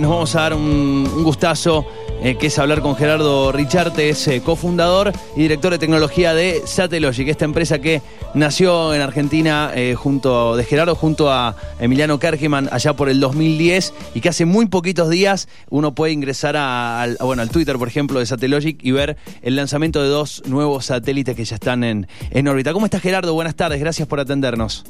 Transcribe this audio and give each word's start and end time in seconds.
Nos 0.00 0.10
vamos 0.12 0.36
a 0.36 0.42
dar 0.42 0.54
un, 0.54 1.24
gustazo, 1.24 1.84
eh, 2.22 2.36
que 2.36 2.46
es 2.46 2.58
hablar 2.60 2.82
con 2.82 2.94
Gerardo 2.94 3.50
Richarte, 3.50 4.10
es 4.10 4.28
eh, 4.28 4.40
cofundador 4.40 5.12
y 5.34 5.40
director 5.42 5.72
de 5.72 5.78
tecnología 5.80 6.34
de 6.34 6.62
Satellogic, 6.66 7.26
esta 7.26 7.44
empresa 7.44 7.80
que 7.80 8.00
nació 8.32 8.94
en 8.94 9.00
Argentina 9.00 9.72
eh, 9.74 9.96
junto 9.96 10.54
de 10.54 10.62
Gerardo 10.62 10.94
junto 10.94 11.32
a 11.32 11.56
Emiliano 11.80 12.20
Kergeman 12.20 12.68
allá 12.70 12.92
por 12.94 13.08
el 13.08 13.18
2010 13.18 13.92
y 14.14 14.20
que 14.20 14.28
hace 14.28 14.44
muy 14.44 14.66
poquitos 14.66 15.10
días 15.10 15.48
uno 15.68 15.96
puede 15.96 16.12
ingresar 16.12 16.56
a- 16.56 17.02
al, 17.02 17.16
bueno, 17.20 17.42
al 17.42 17.50
Twitter, 17.50 17.76
por 17.76 17.88
ejemplo, 17.88 18.20
de 18.20 18.26
Satellogic 18.26 18.78
y 18.84 18.92
ver 18.92 19.16
el 19.42 19.56
lanzamiento 19.56 20.00
de 20.00 20.10
dos 20.10 20.44
nuevos 20.46 20.84
satélites 20.84 21.34
que 21.34 21.44
ya 21.44 21.56
están 21.56 21.82
en, 21.82 22.06
en 22.30 22.46
órbita. 22.46 22.72
¿Cómo 22.72 22.86
estás, 22.86 23.02
Gerardo? 23.02 23.34
Buenas 23.34 23.56
tardes, 23.56 23.80
gracias 23.80 24.06
por 24.06 24.20
atendernos. 24.20 24.84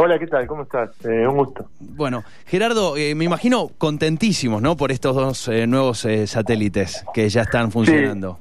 Hola, 0.00 0.16
¿qué 0.16 0.28
tal? 0.28 0.46
¿Cómo 0.46 0.62
estás? 0.62 0.90
Eh, 1.04 1.26
un 1.26 1.38
gusto. 1.38 1.68
Bueno, 1.80 2.22
Gerardo, 2.46 2.96
eh, 2.96 3.16
me 3.16 3.24
imagino 3.24 3.66
contentísimos, 3.78 4.62
¿no? 4.62 4.76
Por 4.76 4.92
estos 4.92 5.16
dos 5.16 5.48
eh, 5.48 5.66
nuevos 5.66 6.04
eh, 6.04 6.28
satélites 6.28 7.04
que 7.12 7.28
ya 7.28 7.42
están 7.42 7.72
funcionando. 7.72 8.38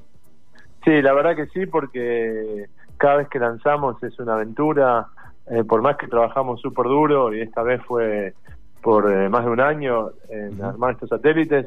Sí, 0.85 1.01
la 1.01 1.13
verdad 1.13 1.35
que 1.35 1.47
sí, 1.47 1.65
porque 1.65 2.67
cada 2.97 3.15
vez 3.17 3.27
que 3.29 3.39
lanzamos 3.39 4.01
es 4.03 4.19
una 4.19 4.35
aventura, 4.35 5.07
eh, 5.47 5.63
por 5.63 5.81
más 5.81 5.97
que 5.97 6.07
trabajamos 6.07 6.61
súper 6.61 6.85
duro, 6.85 7.33
y 7.33 7.41
esta 7.41 7.63
vez 7.63 7.81
fue 7.87 8.35
por 8.81 9.11
eh, 9.11 9.27
más 9.27 9.43
de 9.43 9.49
un 9.49 9.59
año 9.59 10.11
en 10.29 10.61
armar 10.63 10.91
estos 10.93 11.09
satélites, 11.09 11.65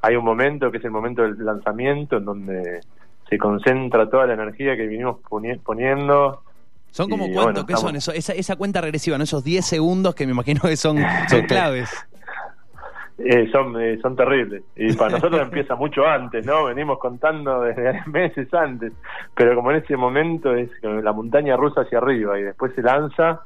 hay 0.00 0.16
un 0.16 0.24
momento 0.24 0.70
que 0.70 0.78
es 0.78 0.84
el 0.84 0.90
momento 0.92 1.20
del 1.20 1.36
lanzamiento 1.44 2.16
en 2.16 2.24
donde 2.24 2.80
se 3.28 3.36
concentra 3.36 4.08
toda 4.08 4.26
la 4.26 4.32
energía 4.32 4.76
que 4.76 4.86
vinimos 4.86 5.20
poni- 5.28 5.60
poniendo. 5.62 6.42
¿Son 6.90 7.10
como 7.10 7.26
cuánto? 7.26 7.42
bueno, 7.42 7.66
¿Qué 7.66 7.76
son 7.76 7.96
eso? 7.96 8.12
Esa, 8.12 8.32
esa 8.32 8.56
cuenta 8.56 8.80
regresiva, 8.80 9.18
¿no? 9.18 9.24
Esos 9.24 9.44
10 9.44 9.64
segundos 9.64 10.14
que 10.14 10.26
me 10.26 10.32
imagino 10.32 10.60
que 10.62 10.76
son, 10.76 10.98
son 11.28 11.42
claves. 11.42 11.90
Eh, 13.18 13.48
son 13.50 13.80
eh, 13.80 13.98
son 14.02 14.14
terribles 14.14 14.62
y 14.76 14.92
para 14.92 15.12
nosotros 15.12 15.40
empieza 15.42 15.74
mucho 15.74 16.06
antes 16.06 16.44
no 16.44 16.66
venimos 16.66 16.98
contando 16.98 17.62
desde 17.62 18.02
meses 18.06 18.52
antes 18.52 18.92
pero 19.34 19.54
como 19.54 19.70
en 19.70 19.78
ese 19.78 19.96
momento 19.96 20.54
es 20.54 20.68
la 20.82 21.14
montaña 21.14 21.56
rusa 21.56 21.80
hacia 21.80 21.96
arriba 21.96 22.38
y 22.38 22.42
después 22.42 22.74
se 22.74 22.82
lanza 22.82 23.40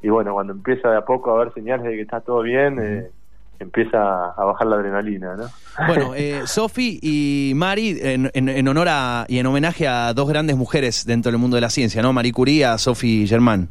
y 0.00 0.10
bueno 0.10 0.32
cuando 0.32 0.52
empieza 0.52 0.92
de 0.92 0.98
a 0.98 1.04
poco 1.04 1.32
a 1.32 1.40
haber 1.40 1.52
señales 1.54 1.86
de 1.86 1.96
que 1.96 2.02
está 2.02 2.20
todo 2.20 2.40
bien 2.42 2.78
eh, 2.80 3.10
empieza 3.60 4.30
a 4.30 4.44
bajar 4.44 4.66
la 4.66 4.76
adrenalina 4.76 5.36
no 5.36 5.44
Bueno, 5.86 6.14
eh, 6.16 6.42
Sofi 6.46 6.98
y 7.02 7.52
Mari, 7.54 7.98
en, 8.00 8.30
en- 8.34 8.48
en 8.48 8.68
honor 8.68 8.88
a, 8.90 9.24
y 9.28 9.38
en 9.38 9.46
homenaje 9.46 9.86
a 9.88 10.12
dos 10.14 10.28
grandes 10.28 10.56
mujeres 10.56 11.04
dentro 11.06 11.30
del 11.32 11.40
mundo 11.40 11.56
de 11.56 11.60
la 11.62 11.70
ciencia, 11.70 12.02
¿no? 12.02 12.12
Marie 12.12 12.32
Curie, 12.32 12.64
a 12.64 12.78
Sophie 12.78 13.26
Germain. 13.26 13.68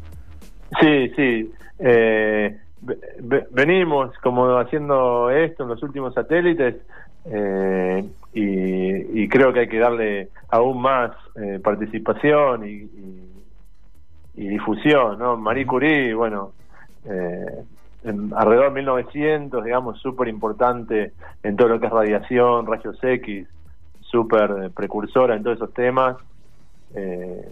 Sí, 0.82 1.10
sí. 1.16 1.52
Eh, 1.80 2.58
ve- 2.82 3.00
ve- 3.20 3.48
venimos 3.52 4.12
como 4.24 4.58
haciendo 4.58 5.30
esto 5.30 5.64
en 5.64 5.70
los 5.70 5.82
últimos 5.84 6.14
satélites 6.14 6.76
eh, 7.26 8.04
y, 8.34 9.22
y 9.24 9.28
creo 9.30 9.52
que 9.54 9.62
hay 9.62 9.68
que 9.68 9.80
darle 9.80 10.30
aún 10.50 10.82
más 10.82 11.12
eh, 11.36 11.60
participación 11.64 12.68
y, 12.68 12.72
y- 12.74 13.32
y 14.38 14.48
difusión, 14.50 15.18
¿no? 15.18 15.38
Marie 15.38 15.66
Curie, 15.66 16.14
bueno, 16.14 16.52
eh, 17.06 17.64
en 18.06 18.32
alrededor 18.36 18.70
de 18.70 18.76
1900, 18.82 19.64
digamos, 19.64 20.00
súper 20.00 20.28
importante 20.28 21.14
en 21.44 21.56
todo 21.56 21.70
lo 21.70 21.80
que 21.80 21.88
es 21.88 21.92
radiación, 21.92 22.66
rayos 22.66 22.98
X, 23.04 23.48
súper 24.02 24.52
eh, 24.64 24.70
precursora 24.70 25.36
en 25.36 25.44
todos 25.44 25.58
esos 25.58 25.74
temas. 25.74 26.18
Eh, 26.94 27.50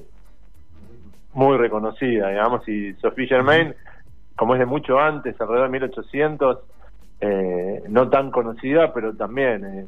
muy 1.34 1.58
reconocida, 1.58 2.30
digamos, 2.30 2.68
y 2.68 2.94
Sophie 2.96 3.28
Germain, 3.28 3.74
como 4.36 4.54
es 4.54 4.60
de 4.60 4.66
mucho 4.66 5.00
antes, 5.00 5.40
alrededor 5.42 5.68
de 5.68 5.72
1800, 5.72 6.60
eh, 7.22 7.84
no 7.90 8.10
tan 8.10 8.32
conocida, 8.32 8.94
pero 8.94 9.14
también 9.16 9.66
eh, 9.66 9.88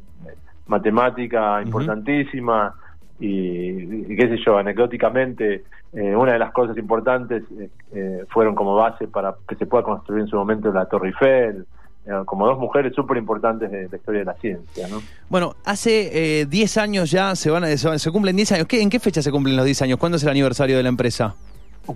matemática 0.68 1.62
importantísima 1.62 2.74
y, 3.20 4.16
qué 4.16 4.28
sé 4.28 4.38
yo, 4.46 4.58
anecdóticamente, 4.58 5.64
eh, 5.94 6.16
una 6.16 6.34
de 6.34 6.40
las 6.40 6.52
cosas 6.52 6.78
importantes 6.78 7.44
eh, 7.58 7.70
eh, 7.94 8.26
fueron 8.30 8.56
como 8.56 8.76
base 8.76 9.08
para 9.08 9.36
que 9.48 9.56
se 9.56 9.66
pueda 9.66 9.84
construir 9.84 10.22
en 10.22 10.28
su 10.28 10.36
momento 10.36 10.72
la 10.72 10.86
Torre 10.86 11.10
Eiffel, 11.10 11.66
eh, 12.06 12.12
como 12.26 12.46
dos 12.46 12.60
mujeres 12.60 12.94
súper 12.94 13.18
importantes 13.18 13.72
de 13.72 13.88
la 13.90 13.98
historia 13.98 14.20
de 14.20 14.26
la 14.26 14.34
ciencia, 14.36 14.88
¿no? 14.88 15.02
Bueno, 15.30 15.56
hace 15.66 16.42
eh, 16.42 16.46
10 16.46 16.78
años 16.78 17.10
ya, 17.10 17.36
se 17.36 17.50
van 17.50 17.64
a, 17.64 17.68
se, 17.68 18.12
cumplen 18.12 18.36
10 18.36 18.52
años. 18.52 18.68
¿Qué, 18.68 18.82
¿En 18.82 18.90
qué 18.90 19.00
fecha 19.00 19.22
se 19.22 19.32
cumplen 19.32 19.56
los 19.56 19.66
10 19.66 19.82
años? 19.84 19.98
¿Cuándo 19.98 20.18
es 20.18 20.24
el 20.24 20.30
aniversario 20.30 20.78
de 20.78 20.84
la 20.84 20.90
empresa? 20.90 21.34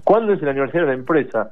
¿Cuándo 0.03 0.33
es 0.33 0.41
el 0.41 0.49
aniversario 0.49 0.88
de 0.88 0.94
la 0.94 0.99
empresa? 0.99 1.51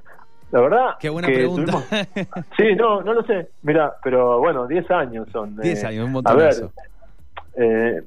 La 0.52 0.62
verdad. 0.62 0.96
Qué 1.00 1.09
buena 1.09 1.28
que 1.28 1.34
pregunta. 1.36 1.72
tuvimos- 1.72 2.46
Sí, 2.58 2.75
no, 2.75 3.02
no 3.02 3.13
lo 3.13 3.24
sé. 3.24 3.50
Mira, 3.63 3.94
pero 4.03 4.40
bueno, 4.40 4.66
10 4.66 4.90
años 4.92 5.28
son. 5.31 5.58
10 5.58 5.84
eh, 5.84 5.88
años, 5.88 6.08
un 6.08 6.22
A 6.25 6.34
ver, 6.34 6.56
eh, 7.58 8.02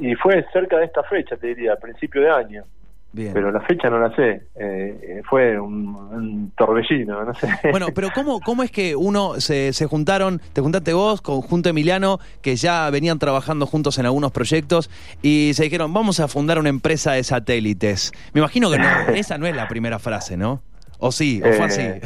y 0.00 0.14
fue 0.14 0.44
cerca 0.52 0.78
de 0.78 0.86
esta 0.86 1.02
fecha, 1.04 1.36
te 1.36 1.48
diría, 1.48 1.74
a 1.74 1.76
principio 1.76 2.22
de 2.22 2.30
año. 2.30 2.64
Bien. 3.12 3.32
Pero 3.34 3.50
la 3.50 3.60
fecha 3.62 3.90
no 3.90 3.98
la 3.98 4.14
sé. 4.14 4.42
Eh, 4.54 5.00
eh, 5.02 5.22
fue 5.28 5.58
un, 5.58 5.96
un 5.96 6.52
torbellino, 6.56 7.24
no 7.24 7.34
sé. 7.34 7.48
Bueno, 7.72 7.88
pero 7.92 8.08
¿cómo, 8.14 8.40
cómo 8.40 8.62
es 8.62 8.70
que 8.70 8.94
uno 8.94 9.40
se, 9.40 9.72
se 9.72 9.86
juntaron, 9.86 10.40
te 10.52 10.60
juntaste 10.60 10.92
vos 10.92 11.20
con 11.20 11.40
junto 11.40 11.68
Emiliano, 11.68 12.18
que 12.40 12.54
ya 12.54 12.88
venían 12.90 13.18
trabajando 13.18 13.66
juntos 13.66 13.98
en 13.98 14.06
algunos 14.06 14.30
proyectos, 14.30 14.90
y 15.22 15.52
se 15.54 15.64
dijeron, 15.64 15.92
vamos 15.92 16.20
a 16.20 16.28
fundar 16.28 16.60
una 16.60 16.68
empresa 16.68 17.12
de 17.12 17.24
satélites? 17.24 18.12
Me 18.32 18.40
imagino 18.40 18.70
que 18.70 18.78
no, 18.78 18.86
esa 19.14 19.38
no 19.38 19.46
es 19.46 19.56
la 19.56 19.66
primera 19.66 19.98
frase, 19.98 20.36
¿no? 20.36 20.62
¿O 21.00 21.10
sí? 21.10 21.42
¿O 21.44 21.52
fue 21.52 21.64
así? 21.64 21.82
Eh, 21.82 22.00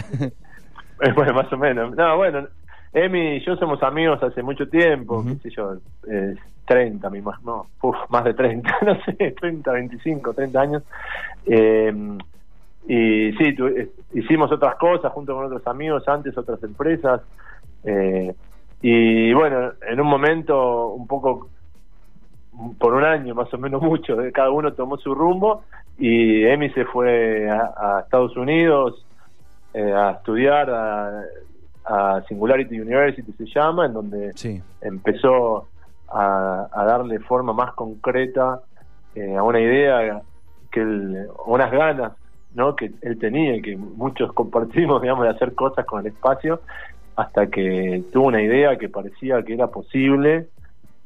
Eh, 1.03 1.12
bueno, 1.15 1.34
más 1.34 1.53
o 1.53 1.59
menos. 1.59 1.94
No, 1.97 2.16
bueno, 2.16 2.49
Emi 2.94 3.37
y 3.37 3.44
yo 3.44 3.56
somos 3.56 3.82
amigos 3.82 4.22
hace 4.22 4.43
mucho 4.43 4.69
tiempo, 4.69 5.25
qué 5.25 5.34
sé 5.37 5.50
yo, 5.56 5.75
eh, 6.09 6.37
30, 6.66 7.10
mi 7.10 7.21
más, 7.21 7.43
no, 7.43 7.66
uf, 7.82 7.97
más 8.09 8.25
de 8.25 8.34
30, 8.34 8.71
no 8.87 8.94
sé, 9.05 9.32
30, 9.32 9.72
25, 9.72 10.32
30 10.32 10.60
años. 10.60 10.82
Eh, 11.44 11.93
y 12.87 13.32
sí, 13.32 13.55
tu- 13.56 13.66
eh, 13.66 13.91
hicimos 14.12 14.53
otras 14.53 14.77
cosas 14.77 15.12
junto 15.12 15.34
con 15.34 15.47
otros 15.47 15.66
amigos, 15.66 16.06
antes 16.09 16.37
otras 16.38 16.62
empresas. 16.62 17.21
eh, 17.84 18.34
y 18.81 19.32
bueno, 19.32 19.72
en 19.88 20.00
un 20.00 20.06
momento 20.06 20.88
un 20.88 21.06
poco 21.06 21.50
por 22.78 22.94
un 22.94 23.05
año 23.05 23.34
más 23.34 23.53
o 23.53 23.59
menos 23.59 23.82
mucho, 23.82 24.21
eh, 24.21 24.32
cada 24.32 24.50
uno 24.50 24.72
tomó 24.75 24.97
su 24.99 25.15
rumbo 25.15 25.65
y 25.99 26.44
Emi 26.44 26.71
se 26.71 26.84
fue 26.84 27.49
a, 27.50 27.72
a 27.76 28.00
Estados 28.00 28.37
Unidos 28.37 29.06
eh, 29.72 29.93
a 29.93 30.12
estudiar 30.12 30.71
a, 30.71 31.22
a 31.84 32.22
Singularity 32.28 32.80
University 32.80 33.32
se 33.32 33.46
llama, 33.46 33.86
en 33.86 33.92
donde 33.92 34.32
Sí. 34.34 34.62
empezó 34.80 35.68
a, 36.08 36.68
a 36.72 36.84
darle 36.84 37.18
forma 37.20 37.52
más 37.52 37.74
concreta 37.74 38.60
eh, 39.14 39.36
a 39.36 39.42
una 39.42 39.60
idea 39.60 40.22
que 40.70 40.80
él, 40.80 41.28
unas 41.46 41.70
ganas 41.70 42.12
¿no? 42.54 42.74
que 42.76 42.92
él 43.02 43.18
tenía 43.18 43.56
y 43.56 43.62
que 43.62 43.76
muchos 43.76 44.32
compartimos 44.32 45.00
digamos 45.02 45.24
de 45.24 45.30
hacer 45.30 45.54
cosas 45.54 45.84
con 45.86 46.00
el 46.00 46.12
espacio 46.12 46.60
hasta 47.16 47.46
que 47.48 48.04
tuvo 48.12 48.26
una 48.26 48.42
idea 48.42 48.76
que 48.76 48.88
parecía 48.88 49.42
que 49.42 49.54
era 49.54 49.68
posible 49.68 50.48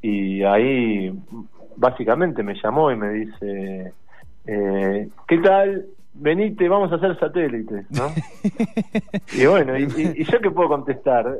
y 0.01 0.43
ahí 0.43 1.13
básicamente 1.77 2.43
me 2.43 2.55
llamó 2.63 2.91
y 2.91 2.97
me 2.97 3.11
dice 3.11 3.93
eh, 4.47 5.09
¿qué 5.27 5.39
tal? 5.39 5.87
Venite, 6.15 6.69
vamos 6.69 6.91
a 6.91 6.97
hacer 6.97 7.19
satélites 7.19 7.87
¿no? 7.91 8.09
y 9.33 9.47
bueno, 9.47 9.79
y, 9.79 9.83
y- 9.85 10.23
y 10.23 10.25
yo 10.25 10.41
qué 10.41 10.51
puedo 10.51 10.69
contestar 10.69 11.39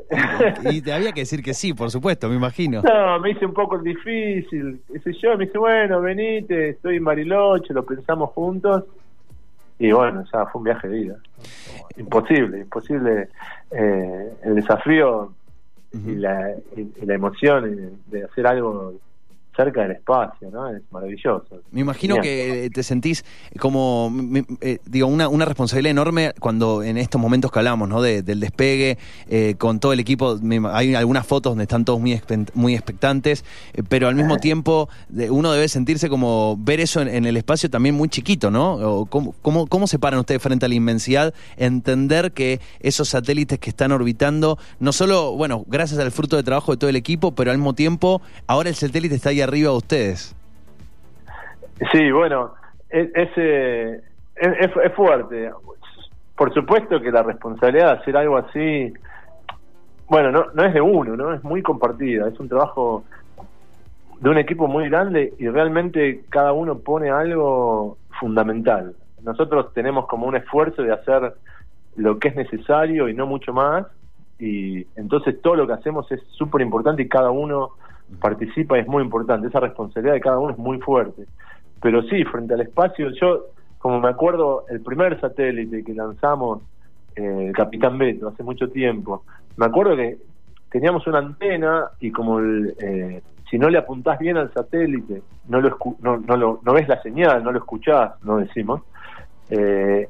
Y 0.63 0.81
te 0.81 0.93
había 0.93 1.11
que 1.11 1.21
decir 1.21 1.43
que 1.43 1.53
sí, 1.53 1.73
por 1.73 1.91
supuesto, 1.91 2.29
me 2.29 2.35
imagino. 2.35 2.81
no, 2.81 3.19
me 3.19 3.31
hice 3.31 3.45
un 3.45 3.53
poco 3.53 3.77
difícil, 3.79 4.81
sé 5.03 5.13
yo, 5.21 5.37
me 5.37 5.45
dice, 5.45 5.57
bueno, 5.57 5.99
venite, 6.01 6.69
estoy 6.69 6.97
en 6.97 7.03
Bariloche, 7.03 7.73
lo 7.73 7.83
pensamos 7.85 8.29
juntos, 8.31 8.85
y 9.79 9.91
bueno, 9.91 10.23
ya 10.31 10.45
fue 10.45 10.59
un 10.59 10.65
viaje 10.65 10.87
de 10.87 10.97
vida. 10.97 11.15
Imposible, 11.97 12.59
imposible 12.59 13.29
eh, 13.71 14.33
el 14.43 14.55
desafío 14.55 15.33
y, 15.93 16.15
la, 16.15 16.51
y 16.75 17.05
la 17.05 17.13
emoción 17.15 17.97
de 18.07 18.23
hacer 18.23 18.45
algo 18.47 18.93
cerca 19.59 19.81
del 19.81 19.91
espacio, 19.91 20.49
¿no? 20.51 20.69
Es 20.69 20.81
maravilloso. 20.89 21.61
Me 21.71 21.81
imagino 21.81 22.15
que 22.21 22.69
te 22.73 22.81
sentís 22.81 23.25
como, 23.59 24.09
eh, 24.61 24.77
digo, 24.85 25.07
una, 25.07 25.27
una 25.27 25.43
responsabilidad 25.43 25.91
enorme 25.91 26.31
cuando 26.39 26.81
en 26.81 26.97
estos 26.97 27.19
momentos 27.19 27.51
que 27.51 27.59
hablamos, 27.59 27.89
¿no? 27.89 28.01
De- 28.01 28.21
del 28.21 28.39
despegue, 28.39 28.97
eh, 29.27 29.55
con 29.57 29.81
todo 29.81 29.91
el 29.91 29.99
equipo, 29.99 30.37
me- 30.41 30.61
hay 30.71 30.95
algunas 30.95 31.27
fotos 31.27 31.51
donde 31.51 31.63
están 31.63 31.83
todos 31.83 31.99
muy, 31.99 32.21
muy 32.53 32.73
expectantes, 32.73 33.43
eh, 33.73 33.83
pero 33.87 34.07
al 34.07 34.15
mismo 34.15 34.37
tiempo 34.47 34.87
de- 35.09 35.29
uno 35.29 35.51
debe 35.51 35.67
sentirse 35.67 36.07
como 36.07 36.55
ver 36.57 36.79
eso 36.79 37.01
en, 37.01 37.09
en 37.09 37.25
el 37.25 37.35
espacio 37.35 37.69
también 37.69 37.95
muy 37.95 38.07
chiquito, 38.07 38.51
¿no? 38.51 38.75
O 38.75 39.05
¿Cómo, 39.07 39.35
cómo, 39.41 39.67
cómo 39.67 39.87
se 39.87 39.99
paran 39.99 40.21
ustedes 40.21 40.41
frente 40.41 40.65
a 40.65 40.69
la 40.69 40.75
inmensidad? 40.75 41.33
Entender 41.57 42.31
que 42.31 42.61
esos 42.79 43.09
satélites 43.09 43.59
que 43.59 43.69
están 43.71 43.91
orbitando, 43.91 44.57
no 44.79 44.93
solo, 44.93 45.35
bueno, 45.35 45.65
gracias 45.67 45.99
al 45.99 46.11
fruto 46.11 46.37
de 46.37 46.43
trabajo 46.43 46.71
de 46.71 46.77
todo 46.77 46.89
el 46.89 46.95
equipo, 46.95 47.33
pero 47.35 47.51
al 47.51 47.57
mismo 47.57 47.73
tiempo, 47.75 48.21
ahora 48.47 48.69
el 48.69 48.75
satélite 48.75 49.15
está 49.15 49.29
ahí 49.29 49.41
arriba 49.41 49.48
de 49.51 49.77
ustedes. 49.77 50.35
Sí, 51.91 52.11
bueno, 52.11 52.53
es, 52.89 53.09
es, 53.15 53.29
eh, 53.37 54.01
es, 54.35 54.47
es- 54.59 54.77
es 54.83 54.93
fuerte. 54.93 55.51
Por 56.35 56.53
supuesto 56.53 57.01
que 57.01 57.11
la 57.11 57.23
responsabilidad 57.23 57.93
de 57.95 58.01
hacer 58.01 58.17
algo 58.17 58.37
así 58.37 58.93
bueno, 60.07 60.31
no, 60.31 60.45
no 60.55 60.65
es 60.65 60.73
de 60.73 60.81
uno, 60.81 61.15
¿no? 61.15 61.33
Es 61.35 61.43
muy 61.43 61.61
compartida, 61.61 62.27
es 62.27 62.39
un 62.39 62.49
trabajo 62.49 63.03
de 64.19 64.29
un 64.29 64.39
equipo 64.39 64.67
muy 64.67 64.89
grande 64.89 65.33
y 65.37 65.47
realmente 65.47 66.21
cada 66.29 66.51
uno 66.51 66.79
pone 66.79 67.11
algo 67.11 67.97
fundamental. 68.19 68.95
Nosotros 69.21 69.71
tenemos 69.73 70.07
como 70.07 70.25
un 70.25 70.35
esfuerzo 70.35 70.81
de 70.81 70.93
hacer 70.93 71.33
lo 71.95 72.17
que 72.17 72.29
es 72.29 72.35
necesario 72.35 73.07
y 73.07 73.13
no 73.13 73.27
mucho 73.27 73.53
más, 73.53 73.85
y 74.39 74.87
entonces 74.95 75.39
todo 75.43 75.55
lo 75.55 75.67
que 75.67 75.73
hacemos 75.73 76.11
es 76.11 76.21
súper 76.31 76.61
importante 76.61 77.03
y 77.03 77.07
cada 77.07 77.29
uno 77.29 77.71
participa 78.19 78.77
y 78.77 78.81
es 78.81 78.87
muy 78.87 79.03
importante, 79.03 79.47
esa 79.47 79.59
responsabilidad 79.59 80.13
de 80.13 80.21
cada 80.21 80.39
uno 80.39 80.51
es 80.51 80.57
muy 80.57 80.79
fuerte. 80.79 81.25
Pero 81.81 82.01
sí, 82.03 82.23
frente 82.25 82.53
al 82.53 82.61
espacio, 82.61 83.09
yo, 83.11 83.45
como 83.77 83.99
me 83.99 84.09
acuerdo, 84.09 84.65
el 84.69 84.81
primer 84.81 85.19
satélite 85.19 85.83
que 85.83 85.93
lanzamos, 85.93 86.61
eh, 87.15 87.45
el 87.47 87.53
Capitán 87.53 87.97
Beto, 87.97 88.27
hace 88.27 88.43
mucho 88.43 88.69
tiempo, 88.69 89.23
me 89.57 89.65
acuerdo 89.65 89.95
que 89.95 90.17
teníamos 90.69 91.05
una 91.07 91.19
antena 91.19 91.89
y 91.99 92.11
como 92.11 92.39
el, 92.39 92.75
eh, 92.79 93.21
si 93.49 93.57
no 93.57 93.69
le 93.69 93.77
apuntás 93.77 94.19
bien 94.19 94.37
al 94.37 94.53
satélite, 94.53 95.21
no 95.47 95.61
lo, 95.61 95.77
no, 96.01 96.17
no, 96.17 96.37
lo, 96.37 96.59
no 96.63 96.73
ves 96.73 96.87
la 96.87 97.01
señal, 97.01 97.43
no 97.43 97.51
lo 97.51 97.59
escuchás, 97.59 98.11
no 98.23 98.37
decimos, 98.37 98.81
eh, 99.49 100.07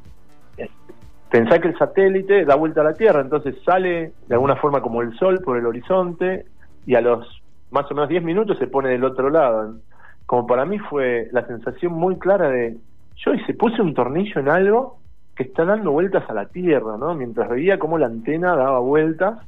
pensá 1.30 1.60
que 1.60 1.70
el 1.70 1.78
satélite 1.78 2.46
da 2.46 2.56
vuelta 2.56 2.82
a 2.82 2.86
la 2.86 2.94
Tierra, 2.94 3.22
entonces 3.22 3.56
sale 3.64 4.14
de 4.28 4.36
alguna 4.36 4.56
forma 4.56 4.82
como 4.82 5.02
el 5.02 5.16
Sol 5.18 5.40
por 5.44 5.58
el 5.58 5.66
horizonte 5.66 6.46
y 6.86 6.96
a 6.96 7.02
los 7.02 7.42
más 7.72 7.90
o 7.92 7.94
menos 7.94 8.10
10 8.10 8.24
minutos 8.24 8.58
se 8.58 8.68
pone 8.68 8.90
del 8.90 9.04
otro 9.04 9.30
lado. 9.30 9.76
Como 10.26 10.48
para 10.48 10.66
mí 10.66 10.80
fue 10.80 11.28
la 11.32 11.46
sensación 11.48 11.94
muy 11.94 12.18
clara 12.18 12.50
de, 12.50 12.78
yo 13.18 13.34
y 13.34 13.44
se 13.46 13.54
puse 13.54 13.82
un 13.82 13.94
tornillo 13.94 14.40
en 14.40 14.50
algo 14.50 15.00
que 15.36 15.44
está 15.44 15.66
dando 15.66 15.92
vueltas 15.92 16.30
a 16.30 16.34
la 16.34 16.46
Tierra, 16.46 16.98
¿no? 16.98 17.16
Mientras 17.16 17.50
veía 17.50 17.80
cómo 17.80 17.98
la 17.98 18.08
antena 18.08 18.56
daba 18.56 18.80
vueltas 18.80 19.40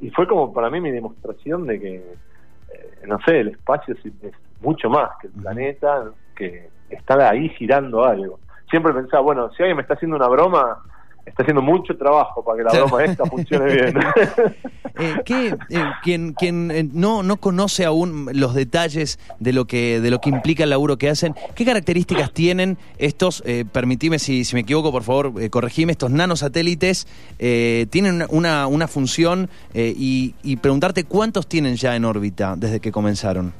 y 0.00 0.10
fue 0.10 0.26
como 0.26 0.52
para 0.52 0.68
mí 0.68 0.80
mi 0.80 0.90
demostración 0.90 1.66
de 1.66 1.80
que, 1.80 1.94
eh, 1.94 3.06
no 3.06 3.18
sé, 3.24 3.40
el 3.40 3.48
espacio 3.48 3.94
es, 3.94 4.04
es 4.22 4.34
mucho 4.60 4.90
más 4.90 5.10
que 5.20 5.28
el 5.28 5.32
planeta, 5.34 6.10
que 6.34 6.68
está 6.90 7.30
ahí 7.30 7.48
girando 7.50 8.04
algo. 8.04 8.40
Siempre 8.68 8.92
pensaba, 8.92 9.22
bueno, 9.22 9.50
si 9.50 9.62
alguien 9.62 9.76
me 9.76 9.82
está 9.82 9.94
haciendo 9.94 10.16
una 10.16 10.28
broma, 10.28 10.78
está 11.24 11.42
haciendo 11.42 11.62
mucho 11.62 11.96
trabajo 11.96 12.44
para 12.44 12.58
que 12.58 12.64
la 12.64 12.72
broma 12.72 13.04
esta 13.04 13.24
funcione 13.26 13.72
bien. 13.72 13.94
eh, 14.98 15.14
¿qué, 15.24 15.48
eh, 15.70 15.84
quien 16.02 16.32
quien 16.32 16.70
eh, 16.70 16.88
no, 16.92 17.22
no 17.22 17.36
conoce 17.36 17.84
aún 17.84 18.28
los 18.32 18.54
detalles 18.54 19.18
de 19.38 19.52
lo 19.52 19.66
que 19.66 20.00
de 20.00 20.10
lo 20.10 20.20
que 20.20 20.30
implica 20.30 20.64
el 20.64 20.70
laburo 20.70 20.96
que 20.96 21.08
hacen, 21.08 21.34
¿qué 21.54 21.64
características 21.64 22.32
tienen 22.32 22.78
estos, 22.98 23.42
eh, 23.46 23.64
permitime 23.70 24.18
si, 24.18 24.44
si 24.44 24.54
me 24.54 24.60
equivoco, 24.62 24.92
por 24.92 25.02
favor, 25.02 25.50
corregime, 25.50 25.92
estos 25.92 26.10
nanosatélites? 26.10 27.06
Eh, 27.38 27.86
tienen 27.90 28.24
una, 28.30 28.66
una 28.66 28.88
función 28.88 29.48
y, 29.74 30.34
y 30.42 30.56
preguntarte 30.56 31.04
cuántos 31.04 31.46
tienen 31.46 31.76
ya 31.76 31.96
en 31.96 32.04
órbita 32.04 32.54
desde 32.56 32.80
que 32.80 32.92
comenzaron. 32.92 33.52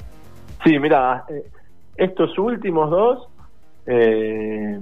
Sí, 0.63 0.79
mira, 0.79 1.25
estos 1.97 2.37
últimos 2.37 2.89
dos, 2.89 3.27
eh, 3.85 4.79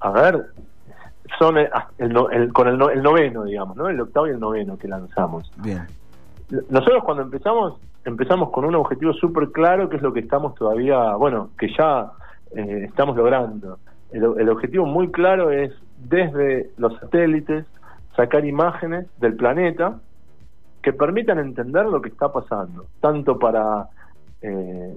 a 0.00 0.10
ver, 0.10 0.46
son 1.38 1.58
el, 1.58 1.68
el, 1.98 2.16
el, 2.32 2.52
con 2.52 2.68
el, 2.68 2.80
el, 2.90 3.02
noveno, 3.02 3.44
digamos, 3.44 3.76
¿no? 3.76 3.88
El 3.88 4.00
octavo 4.00 4.26
y 4.26 4.30
el 4.30 4.40
noveno 4.40 4.76
que 4.76 4.88
lanzamos. 4.88 5.50
Bien. 5.56 5.86
Nosotros 6.70 7.02
cuando 7.04 7.22
empezamos, 7.22 7.80
empezamos 8.04 8.50
con 8.50 8.64
un 8.64 8.74
objetivo 8.74 9.12
súper 9.14 9.50
claro, 9.50 9.88
que 9.88 9.96
es 9.96 10.02
lo 10.02 10.12
que 10.12 10.20
estamos 10.20 10.54
todavía, 10.54 11.14
bueno, 11.16 11.50
que 11.58 11.68
ya 11.76 12.12
eh, 12.54 12.84
estamos 12.88 13.16
logrando. 13.16 13.78
El, 14.10 14.24
el, 14.38 14.48
objetivo 14.50 14.84
muy 14.84 15.10
claro 15.10 15.50
es, 15.50 15.72
desde 15.98 16.70
los 16.76 16.98
satélites, 16.98 17.64
sacar 18.14 18.44
imágenes 18.44 19.06
del 19.18 19.36
planeta 19.36 19.98
que 20.82 20.92
permitan 20.92 21.38
entender 21.38 21.86
lo 21.86 22.02
que 22.02 22.08
está 22.08 22.30
pasando, 22.32 22.86
tanto 23.00 23.38
para 23.38 23.88
eh, 24.42 24.96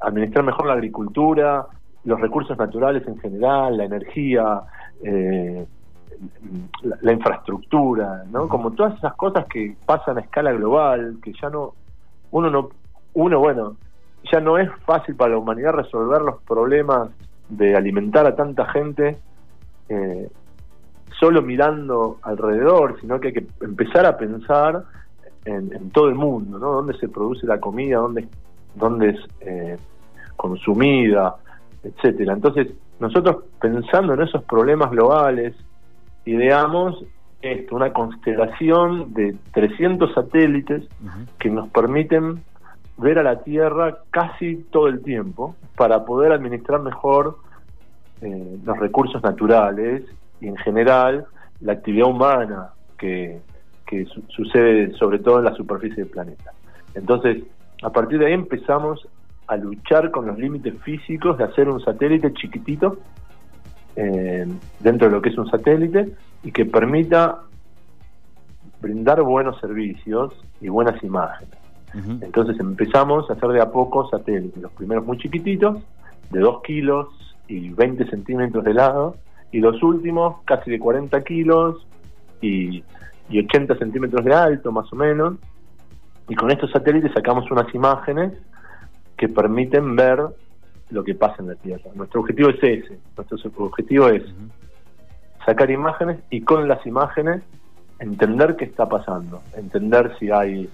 administrar 0.00 0.44
mejor 0.44 0.66
la 0.66 0.72
agricultura, 0.72 1.66
los 2.04 2.20
recursos 2.20 2.56
naturales 2.56 3.06
en 3.06 3.18
general, 3.18 3.76
la 3.76 3.84
energía, 3.84 4.62
eh, 5.04 5.66
la, 6.82 6.96
la, 7.00 7.12
infraestructura, 7.12 8.24
¿no? 8.30 8.48
Como 8.48 8.72
todas 8.72 8.96
esas 8.96 9.14
cosas 9.14 9.46
que 9.46 9.76
pasan 9.84 10.18
a 10.18 10.20
escala 10.20 10.52
global, 10.52 11.16
que 11.22 11.32
ya 11.40 11.50
no, 11.50 11.74
uno 12.30 12.50
no, 12.50 12.70
uno 13.14 13.38
bueno, 13.38 13.76
ya 14.30 14.40
no 14.40 14.58
es 14.58 14.70
fácil 14.84 15.16
para 15.16 15.32
la 15.32 15.38
humanidad 15.38 15.72
resolver 15.72 16.22
los 16.22 16.42
problemas 16.42 17.10
de 17.48 17.76
alimentar 17.76 18.26
a 18.26 18.34
tanta 18.34 18.66
gente 18.66 19.18
eh, 19.88 20.28
solo 21.18 21.42
mirando 21.42 22.18
alrededor, 22.22 23.00
sino 23.00 23.20
que 23.20 23.28
hay 23.28 23.34
que 23.34 23.46
empezar 23.60 24.04
a 24.04 24.16
pensar 24.16 24.84
en, 25.44 25.72
en 25.72 25.90
todo 25.90 26.08
el 26.08 26.14
mundo, 26.14 26.58
¿no? 26.58 26.72
Dónde 26.72 26.98
se 26.98 27.08
produce 27.08 27.46
la 27.46 27.60
comida, 27.60 27.98
dónde, 27.98 28.28
dónde 28.74 29.10
es 29.10 29.20
eh, 29.40 29.78
consumida, 30.36 31.36
etcétera. 31.82 32.34
Entonces, 32.34 32.68
nosotros 32.98 33.44
pensando 33.60 34.14
en 34.14 34.22
esos 34.22 34.42
problemas 34.44 34.90
globales, 34.90 35.54
ideamos 36.26 37.02
esto, 37.42 37.76
una 37.76 37.92
constelación 37.92 39.14
de 39.14 39.36
300 39.52 40.12
satélites 40.14 40.82
uh 40.82 41.06
-huh. 41.06 41.26
que 41.38 41.50
nos 41.50 41.68
permiten 41.68 42.42
ver 42.98 43.18
a 43.18 43.22
la 43.22 43.42
Tierra 43.42 43.98
casi 44.10 44.66
todo 44.70 44.88
el 44.88 45.02
tiempo 45.02 45.54
para 45.76 46.04
poder 46.04 46.32
administrar 46.32 46.80
mejor 46.80 47.38
eh, 48.22 48.58
los 48.64 48.78
recursos 48.78 49.22
naturales 49.22 50.02
y 50.40 50.48
en 50.48 50.56
general 50.56 51.26
la 51.60 51.72
actividad 51.72 52.08
humana 52.08 52.70
que, 52.98 53.40
que 53.86 54.06
su 54.06 54.22
sucede 54.28 54.92
sobre 54.94 55.18
todo 55.18 55.38
en 55.38 55.44
la 55.44 55.54
superficie 55.54 56.04
del 56.04 56.08
planeta. 56.10 56.52
Entonces, 56.94 57.42
a 57.82 57.90
partir 57.90 58.18
de 58.18 58.26
ahí 58.26 58.32
empezamos 58.32 59.06
a 59.46 59.56
luchar 59.56 60.10
con 60.10 60.26
los 60.26 60.38
límites 60.38 60.74
físicos 60.82 61.38
de 61.38 61.44
hacer 61.44 61.68
un 61.68 61.80
satélite 61.80 62.32
chiquitito 62.32 62.98
eh, 63.96 64.46
dentro 64.80 65.08
de 65.08 65.14
lo 65.14 65.22
que 65.22 65.30
es 65.30 65.38
un 65.38 65.50
satélite 65.50 66.12
y 66.44 66.52
que 66.52 66.66
permita 66.66 67.40
brindar 68.80 69.22
buenos 69.22 69.58
servicios 69.60 70.34
y 70.60 70.68
buenas 70.68 71.02
imágenes. 71.02 71.58
Uh 71.94 71.98
-huh. 71.98 72.24
Entonces 72.24 72.60
empezamos 72.60 73.28
a 73.30 73.32
hacer 73.32 73.48
de 73.50 73.60
a 73.60 73.70
poco 73.70 74.08
satélites, 74.08 74.62
los 74.62 74.72
primeros 74.72 75.06
muy 75.06 75.18
chiquititos, 75.18 75.82
de 76.30 76.40
2 76.40 76.62
kilos 76.62 77.08
y 77.48 77.70
20 77.70 78.06
centímetros 78.10 78.64
de 78.64 78.74
lado, 78.74 79.16
y 79.52 79.60
los 79.60 79.82
últimos 79.82 80.42
casi 80.44 80.70
de 80.70 80.78
40 80.78 81.22
kilos 81.22 81.86
y, 82.40 82.84
y 83.30 83.38
80 83.38 83.78
centímetros 83.78 84.24
de 84.24 84.34
alto 84.34 84.72
más 84.72 84.92
o 84.92 84.96
menos. 84.96 85.36
Y 86.28 86.34
con 86.34 86.50
estos 86.50 86.70
satélites 86.72 87.12
sacamos 87.12 87.50
unas 87.50 87.72
imágenes 87.74 88.32
que 89.16 89.28
permiten 89.28 89.96
ver 89.96 90.20
lo 90.90 91.04
que 91.04 91.14
pasa 91.14 91.36
en 91.40 91.48
la 91.48 91.54
Tierra. 91.56 91.90
Nuestro 91.94 92.20
objetivo 92.20 92.50
es 92.50 92.62
ese. 92.62 92.98
Nuestro 93.16 93.64
objetivo 93.64 94.08
es 94.08 94.22
uh 94.22 94.26
-huh. 94.26 95.44
sacar 95.44 95.70
imágenes 95.70 96.18
y 96.30 96.42
con 96.42 96.68
las 96.68 96.84
imágenes 96.86 97.42
entender 97.98 98.56
qué 98.56 98.66
está 98.66 98.88
pasando, 98.88 99.42
entender 99.56 100.14
si 100.18 100.30
hay 100.30 100.68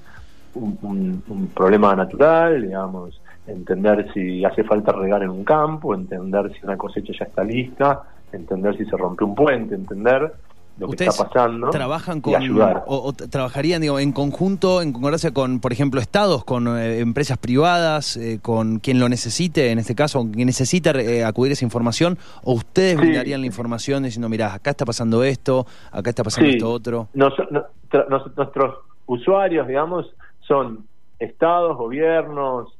un, 0.54 0.78
un, 0.82 1.22
un, 1.28 1.46
problema 1.48 1.94
natural, 1.94 2.62
digamos, 2.62 3.20
entender 3.46 4.12
si 4.12 4.44
hace 4.44 4.64
falta 4.64 4.92
regar 4.92 5.22
en 5.22 5.30
un 5.30 5.44
campo, 5.44 5.94
entender 5.94 6.52
si 6.52 6.64
una 6.64 6.76
cosecha 6.76 7.12
ya 7.18 7.24
está 7.24 7.44
lista, 7.44 8.02
entender 8.32 8.76
si 8.76 8.84
se 8.84 8.96
rompe 8.96 9.24
un 9.24 9.34
puente, 9.34 9.74
entender 9.74 10.32
lo 10.78 10.88
que 10.88 11.04
está 11.04 11.24
pasando 11.24 11.70
trabajan 11.70 12.20
con, 12.20 12.34
o, 12.34 12.82
o, 12.86 13.12
trabajarían 13.12 13.82
digo, 13.82 13.98
en 13.98 14.12
conjunto, 14.12 14.82
en 14.82 14.92
concordancia 14.92 15.32
con, 15.32 15.60
por 15.60 15.72
ejemplo, 15.72 16.00
estados, 16.00 16.44
con 16.44 16.66
eh, 16.68 17.00
empresas 17.00 17.38
privadas, 17.38 18.16
eh, 18.16 18.38
con 18.40 18.78
quien 18.78 18.98
lo 18.98 19.08
necesite, 19.08 19.70
en 19.70 19.78
este 19.78 19.94
caso, 19.94 20.26
quien 20.32 20.46
necesita 20.46 20.90
eh, 20.92 21.24
acudir 21.24 21.50
a 21.50 21.54
esa 21.54 21.64
información, 21.64 22.18
o 22.42 22.54
ustedes 22.54 22.92
sí. 22.92 22.96
brindarían 22.96 23.40
la 23.40 23.46
información 23.46 24.02
diciendo, 24.02 24.28
mira, 24.28 24.54
acá 24.54 24.70
está 24.70 24.84
pasando 24.84 25.22
esto, 25.24 25.66
acá 25.90 26.10
está 26.10 26.24
pasando 26.24 26.50
sí. 26.50 26.56
esto 26.56 26.70
otro. 26.70 27.08
Nos, 27.14 27.34
nos, 27.50 28.36
nuestros 28.36 28.76
usuarios, 29.06 29.66
digamos, 29.66 30.06
son 30.40 30.86
estados, 31.18 31.76
gobiernos, 31.76 32.74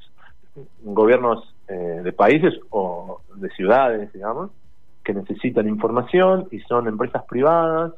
gobiernos 0.83 1.53
eh, 1.67 2.01
de 2.03 2.11
países 2.11 2.53
o 2.69 3.21
de 3.35 3.49
ciudades, 3.51 4.11
digamos, 4.13 4.51
que 5.03 5.13
necesitan 5.13 5.67
información 5.67 6.47
y 6.51 6.59
son 6.61 6.87
empresas 6.87 7.23
privadas 7.27 7.93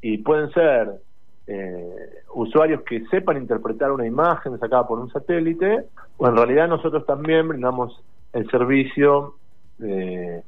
y 0.00 0.18
pueden 0.18 0.50
ser 0.52 1.00
eh, 1.46 2.22
usuarios 2.34 2.82
que 2.82 3.04
sepan 3.06 3.36
interpretar 3.36 3.92
una 3.92 4.06
imagen 4.06 4.58
sacada 4.58 4.86
por 4.86 4.98
un 4.98 5.10
satélite 5.10 5.84
o 6.16 6.26
en 6.26 6.36
realidad 6.36 6.68
nosotros 6.68 7.04
también 7.06 7.48
brindamos 7.48 8.02
el 8.32 8.50
servicio 8.50 9.34
eh, 9.82 10.42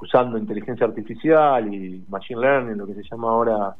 usando 0.00 0.36
inteligencia 0.38 0.86
artificial 0.86 1.72
y 1.72 2.04
machine 2.08 2.40
learning, 2.40 2.78
lo 2.78 2.86
que 2.86 2.94
se 2.94 3.02
llama 3.04 3.28
ahora 3.28 3.76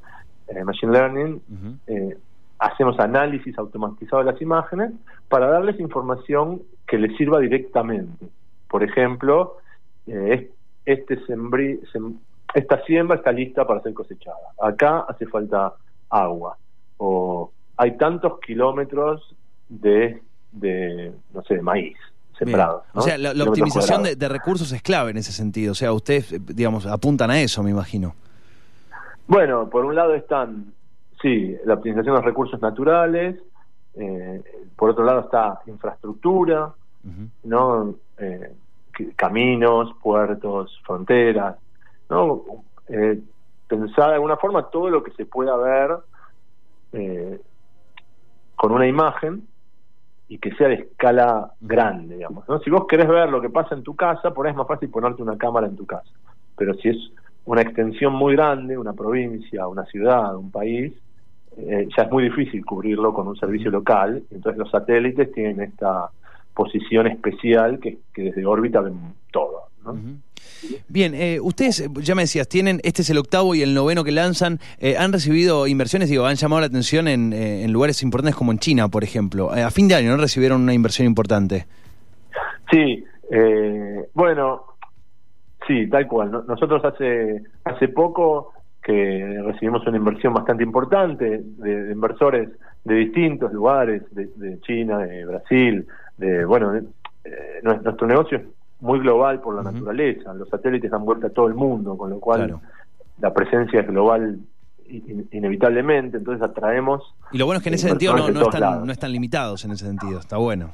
eh, 0.49 0.64
machine 0.64 0.93
learning, 0.93 1.35
uh 1.35 1.55
-huh. 1.55 2.17
hacemos 2.59 2.99
análisis 3.00 3.59
automatizado 3.59 4.23
de 4.25 4.33
las 4.33 4.41
imágenes 4.41 4.93
para 5.29 5.49
darles 5.49 5.81
información 5.81 6.62
que 6.87 6.97
les 6.99 7.17
sirva 7.17 7.41
directamente. 7.41 8.29
Por 8.69 8.83
ejemplo, 8.83 9.57
este 10.85 11.25
sembrí, 11.27 11.81
sem, 11.93 12.19
esta 12.55 12.83
siembra 12.85 13.17
está 13.17 13.33
lista 13.33 13.67
para 13.67 13.81
ser 13.81 13.95
cosechada. 13.95 14.53
Acá 14.61 15.07
hace 15.09 15.27
falta 15.27 15.75
agua. 16.11 16.57
O 16.99 17.51
hay 17.77 17.97
tantos 17.97 18.39
kilómetros 18.41 19.35
de, 19.69 20.23
de 20.53 21.12
no 21.33 21.43
sé, 21.43 21.57
de 21.57 21.62
maíz 21.62 21.97
sembrados. 22.39 22.85
O 22.95 23.03
sea, 23.03 23.19
la, 23.19 23.45
optimización 23.45 24.03
de, 24.03 24.29
recursos 24.29 24.73
es 24.73 24.83
clave 24.83 25.11
en 25.11 25.19
ese 25.19 25.33
sentido. 25.33 25.73
O 25.73 25.75
sea, 25.75 25.93
ustedes, 25.93 26.35
digamos, 26.55 26.87
apuntan 26.87 27.31
a 27.31 27.41
eso, 27.41 27.62
me 27.62 27.71
imagino. 27.71 28.15
Bueno, 29.27 29.69
por 29.69 29.85
un 29.85 29.95
lado 29.95 30.15
están, 30.15 30.73
sí, 31.21 31.57
la 31.65 31.75
optimización 31.75 32.15
de 32.15 32.19
los 32.19 32.25
recursos 32.25 32.61
naturales, 32.61 33.37
eh, 33.95 34.43
por 34.77 34.91
otro 34.91 35.05
lado 35.05 35.21
está 35.21 35.61
infraestructura, 35.67 36.73
¿no? 37.45 37.95
Eh, 38.19 38.53
caminos, 39.17 39.95
puertos, 40.03 40.81
fronteras, 40.85 41.57
¿no? 42.09 42.43
Eh, 42.89 43.21
pensar 43.67 44.09
de 44.09 44.15
alguna 44.15 44.37
forma 44.37 44.69
todo 44.69 44.91
lo 44.91 45.03
que 45.03 45.13
se 45.13 45.25
pueda 45.25 45.57
ver 45.57 45.97
eh, 46.93 47.41
con 48.55 48.73
una 48.73 48.87
imagen 48.87 49.47
y 50.29 50.39
que 50.39 50.55
sea 50.55 50.69
de 50.69 50.75
escala 50.75 51.53
grande, 51.61 52.17
digamos. 52.17 52.49
¿no? 52.49 52.59
Si 52.61 52.71
vos 52.71 52.87
querés 52.87 53.09
ver 53.09 53.29
lo 53.29 53.41
que 53.41 53.51
pasa 53.51 53.75
en 53.75 53.83
tu 53.83 53.97
casa, 53.97 54.33
por 54.33 54.47
ahí 54.47 54.53
es 54.53 54.57
más 54.57 54.67
fácil 54.67 54.91
ponerte 54.91 55.23
una 55.23 55.37
cámara 55.37 55.67
en 55.67 55.77
tu 55.77 55.87
casa. 55.87 56.11
Pero 56.57 56.75
si 56.75 56.91
es 56.91 56.97
una 57.45 57.63
extensión 57.63 58.13
muy 58.15 58.35
grande, 58.35 58.79
una 58.79 58.93
provincia, 58.93 59.67
una 59.67 59.85
ciudad, 59.87 60.37
un 60.37 60.51
país, 60.51 60.93
eh, 61.57 61.89
ya 61.97 62.05
es 62.05 62.11
muy 62.11 62.25
difícil 62.25 62.65
cubrirlo 62.65 63.13
con 63.13 63.29
un 63.29 63.37
servicio 63.37 63.71
local. 63.71 64.23
Entonces 64.31 64.59
los 64.59 64.71
satélites 64.71 65.33
tienen 65.33 65.61
esta 65.61 66.11
posición 66.55 67.07
especial 67.07 67.81
que, 67.81 67.99
desde 68.15 68.47
órbita 68.47 68.81
ven 68.81 69.15
todo. 69.31 69.69
Bien, 70.89 71.15
eh, 71.15 71.41
ustedes, 71.41 71.89
ya 71.95 72.15
me 72.15 72.23
decías, 72.23 72.49
tienen, 72.49 72.81
este 72.85 73.03
es 73.03 73.11
el 73.11 73.19
octavo 73.19 73.55
y 73.55 73.63
el 73.63 73.75
noveno 73.75 74.05
que 74.05 74.13
lanzan, 74.13 74.59
eh, 74.79 74.97
han 74.97 75.13
recibido 75.13 75.67
inversiones, 75.67 76.09
digo, 76.09 76.27
han 76.27 76.37
llamado 76.37 76.61
la 76.61 76.67
atención 76.67 77.09
en, 77.09 77.33
eh, 77.33 77.65
en 77.65 77.73
lugares 77.73 78.03
importantes 78.03 78.37
como 78.37 78.53
en 78.53 78.59
China, 78.59 78.89
por 78.89 79.03
ejemplo. 79.03 79.51
a 79.51 79.71
fin 79.71 79.89
de 79.89 79.97
año, 79.97 80.11
¿no? 80.11 80.17
Recibieron 80.19 80.63
una 80.63 80.75
inversión 80.75 81.07
importante. 81.07 81.67
Sí, 82.71 83.05
bueno, 84.15 84.63
sí, 85.67 85.89
tal 85.89 86.07
cual. 86.07 86.45
Nosotros 86.47 86.85
hace, 86.85 87.43
hace 87.65 87.89
poco 87.89 88.53
que 88.83 89.41
recibimos 89.45 89.87
una 89.87 89.97
inversión 89.97 90.35
bastante 90.35 90.65
importante 90.65 91.41
de, 91.43 91.93
inversores 91.93 92.51
de 92.85 92.95
distintos 92.97 93.53
lugares, 93.53 94.03
de, 94.11 94.61
China, 94.61 94.99
de 94.99 95.25
Brasil, 95.25 95.87
de, 96.16 96.45
bueno, 96.45 96.73
nuestro 97.62 98.07
negocio 98.07 98.38
es 98.38 98.45
muy 98.81 98.99
global 98.99 99.40
por 99.40 99.54
la 99.54 99.71
naturaleza. 99.71 100.35
Los 100.35 100.49
satélites 100.49 100.90
dan 100.90 101.04
vuelta 101.04 101.28
a 101.28 101.31
todo 101.31 101.47
el 101.47 101.54
mundo, 101.54 101.97
con 101.97 102.11
lo 102.11 102.21
cual 102.21 102.61
la 103.21 103.33
presencia 103.33 103.81
es 103.81 103.87
global 103.87 104.38
inevitablemente, 105.31 106.19
entonces 106.19 106.42
atraemos... 106.42 107.02
Y 107.33 107.38
lo 107.38 107.47
bueno 107.47 107.59
es 107.59 107.62
que 107.62 107.71
en 107.71 107.75
ese 107.76 107.88
sentido 107.88 108.14
no, 108.16 108.28
no, 108.28 108.42
están, 108.42 108.87
no 108.87 108.92
están 108.92 109.12
limitados 109.12 109.64
en 109.64 109.73
ese 109.73 109.87
sentido, 109.87 110.19
está 110.19 110.37
bueno. 110.37 110.73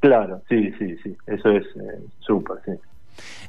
Claro, 0.00 0.42
sí, 0.48 0.72
sí, 0.78 0.96
sí, 1.02 1.16
eso 1.26 1.50
es 1.50 1.64
eh, 1.76 2.00
súper, 2.20 2.56
sí. 2.64 2.72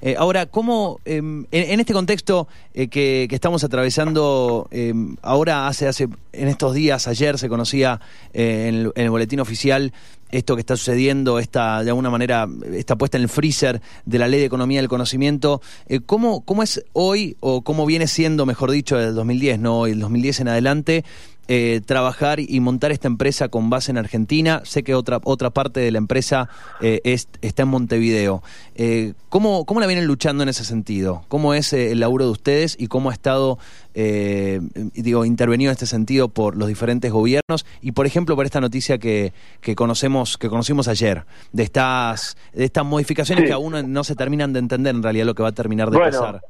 Eh, 0.01 0.15
ahora, 0.17 0.47
¿cómo, 0.47 0.99
em, 1.05 1.45
en, 1.51 1.79
este 1.79 1.93
contexto 1.93 2.47
eh, 2.73 2.89
que, 2.89 3.27
estamos 3.31 3.63
atravesando, 3.63 4.67
em, 4.71 5.15
ahora 5.21 5.67
hace, 5.67 5.87
hace, 5.87 6.09
en 6.33 6.47
estos 6.49 6.73
días, 6.73 7.07
ayer 7.07 7.37
se 7.37 7.47
conocía 7.47 8.01
en 8.33 8.91
el, 8.95 9.09
boletín 9.09 9.39
oficial 9.39 9.93
esto 10.31 10.55
que 10.55 10.61
está 10.61 10.75
sucediendo, 10.75 11.39
esta, 11.39 11.83
de 11.83 11.89
alguna 11.89 12.09
manera, 12.09 12.47
esta 12.73 12.95
puesta 12.95 13.17
en 13.17 13.23
el 13.23 13.29
freezer 13.29 13.81
de 14.05 14.19
la 14.19 14.27
ley 14.27 14.39
de 14.39 14.45
economía 14.45 14.79
del 14.79 14.89
conocimiento, 14.89 15.61
¿cómo, 16.05 16.41
¿cómo 16.45 16.63
es 16.63 16.83
hoy, 16.93 17.37
o 17.39 17.61
cómo 17.61 17.85
viene 17.85 18.07
siendo, 18.07 18.45
mejor 18.45 18.71
dicho, 18.71 18.99
el 18.99 19.15
2010, 19.15 19.59
no 19.59 19.85
el 19.85 19.99
2010 19.99 20.41
en 20.41 20.47
adelante, 20.47 21.05
eh, 21.53 21.81
trabajar 21.85 22.39
y 22.39 22.61
montar 22.61 22.93
esta 22.93 23.09
empresa 23.09 23.49
con 23.49 23.69
base 23.69 23.91
en 23.91 23.97
Argentina. 23.97 24.61
Sé 24.63 24.83
que 24.83 24.95
otra, 24.95 25.19
otra 25.25 25.49
parte 25.49 25.81
de 25.81 25.91
la 25.91 25.97
empresa 25.97 26.47
eh, 26.79 27.01
está 27.03 27.63
en 27.63 27.67
Montevideo. 27.67 28.41
Eh, 28.75 29.15
¿cómo, 29.27 29.65
¿Cómo 29.65 29.81
la 29.81 29.87
vienen 29.87 30.07
luchando 30.07 30.43
en 30.43 30.49
ese 30.49 30.63
sentido? 30.63 31.23
¿Cómo 31.27 31.53
es 31.53 31.73
el 31.73 31.99
laburo 31.99 32.23
de 32.23 32.31
ustedes 32.31 32.77
y 32.79 32.87
cómo 32.87 33.09
ha 33.09 33.13
estado, 33.13 33.57
digo, 33.93 35.25
intervenido 35.25 35.71
en 35.71 35.73
este 35.73 35.87
sentido 35.87 36.29
por 36.29 36.55
los 36.55 36.69
diferentes 36.69 37.11
gobiernos? 37.11 37.65
Y, 37.81 37.91
por 37.91 38.05
ejemplo, 38.05 38.37
por 38.37 38.45
esta 38.45 38.61
noticia 38.61 38.97
que, 38.97 39.33
que, 39.59 39.75
conocemos, 39.75 40.37
que 40.37 40.47
conocimos 40.47 40.87
ayer, 40.87 41.25
de 41.51 41.63
estas, 41.63 42.37
de 42.53 42.63
estas 42.63 42.85
modificaciones 42.85 43.43
que 43.43 43.51
aún 43.51 43.91
no 43.91 44.05
se 44.05 44.15
terminan 44.15 44.53
de 44.53 44.59
entender 44.59 44.95
en 44.95 45.03
realidad 45.03 45.25
lo 45.25 45.35
que 45.35 45.43
va 45.43 45.49
a 45.49 45.51
terminar 45.51 45.91
de 45.91 45.99
pasar. 45.99 46.43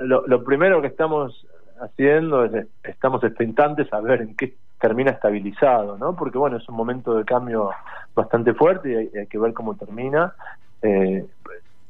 Lo, 0.00 0.26
lo 0.26 0.44
primero 0.44 0.80
que 0.80 0.88
estamos 0.88 1.44
haciendo, 1.80 2.48
estamos 2.82 3.22
expectantes 3.24 3.92
a 3.92 4.00
ver 4.00 4.22
en 4.22 4.36
qué 4.36 4.54
termina 4.80 5.12
estabilizado, 5.12 5.96
¿no? 5.96 6.14
Porque 6.14 6.38
bueno, 6.38 6.56
es 6.58 6.68
un 6.68 6.76
momento 6.76 7.14
de 7.14 7.24
cambio 7.24 7.70
bastante 8.14 8.54
fuerte 8.54 9.10
y 9.12 9.18
hay, 9.18 9.26
que 9.26 9.38
ver 9.38 9.52
cómo 9.52 9.76
termina. 9.76 10.34
Eh, 10.82 11.24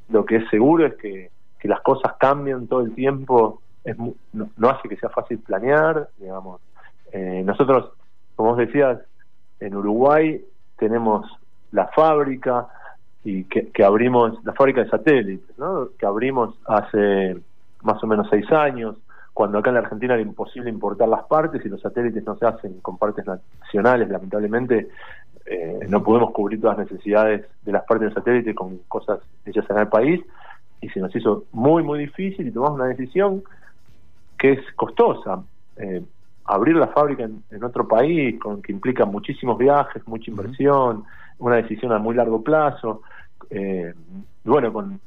lo 0.09 0.25
que 0.25 0.37
es 0.37 0.49
seguro 0.49 0.87
es 0.87 0.95
que, 0.95 1.31
que 1.59 1.69
las 1.69 1.81
cosas 1.81 2.15
cambian 2.19 2.67
todo 2.67 2.83
el 2.83 2.95
tiempo, 2.95 3.61
no, 4.33 4.71
hace 4.71 4.89
que 4.89 4.97
sea 4.97 5.11
fácil 5.11 5.39
planear, 5.39 6.09
digamos. 6.19 6.61
Eh, 7.13 7.43
nosotros, 7.45 7.91
como 8.37 8.51
vos 8.51 8.59
decías, 8.59 9.01
en 9.61 9.77
Uruguay 9.77 10.45
tenemos 10.79 11.27
la 11.73 11.89
fábrica 11.89 12.69
y 13.25 13.45
que 13.45 13.85
abrimos, 13.85 14.45
la 14.45 14.53
fábrica 14.53 14.85
de 14.85 14.91
satélites, 14.91 15.59
¿no? 15.59 15.89
Que 15.99 16.05
abrimos 16.05 16.55
hace 16.67 17.39
más 17.83 18.03
o 18.03 18.07
menos 18.07 18.29
seis 18.31 18.51
años 18.53 18.97
cuando 19.35 19.59
acá 19.59 19.71
en 19.71 19.75
la 19.75 19.81
Argentina 19.81 20.15
era 20.15 20.23
imposible 20.23 20.71
importar 20.71 21.09
las 21.09 21.25
partes 21.25 21.65
y 21.67 21.69
los 21.69 21.81
satélites 21.81 22.25
no 22.25 22.39
se 22.39 22.47
hacen 22.47 22.81
con 22.81 22.97
partes 22.97 23.27
nacionales, 23.27 24.09
lamentablemente 24.09 24.89
eh, 25.45 25.81
no 25.89 26.03
podemos 26.05 26.31
cubrir 26.31 26.61
todas 26.61 26.79
las 26.79 26.91
necesidades 26.91 27.45
de 27.63 27.73
las 27.73 27.85
partes 27.85 28.07
del 28.07 28.15
satélite 28.15 28.55
con 28.55 28.79
cosas 28.89 29.19
hechas 29.45 29.69
en 29.69 29.79
el 29.79 29.89
país 29.89 30.21
y 30.81 30.89
se 30.89 31.01
nos 31.01 31.15
hizo 31.15 31.45
muy 31.53 31.83
muy 31.83 31.99
difícil 31.99 32.47
y 32.47 32.53
tomamos 32.53 32.79
una 32.79 32.89
decisión 32.89 33.43
que 34.39 34.53
es 34.53 34.61
costosa. 34.77 35.43
Eh, 35.77 36.03
abrir 36.45 36.77
la 36.77 36.89
fábrica 36.89 37.25
en, 37.25 37.65
otro 37.65 37.89
país, 37.89 38.39
con 38.39 38.61
que 38.63 38.71
implica 38.71 39.05
muchísimos 39.05 39.57
viajes, 39.59 40.07
mucha 40.07 40.31
inversión, 40.31 41.05
una 41.39 41.57
decisión 41.57 41.91
a 41.93 41.99
muy 41.99 42.15
largo 42.15 42.43
plazo. 42.43 43.03
Eh, 43.51 43.95
bueno, 44.45 44.73
con 44.73 45.01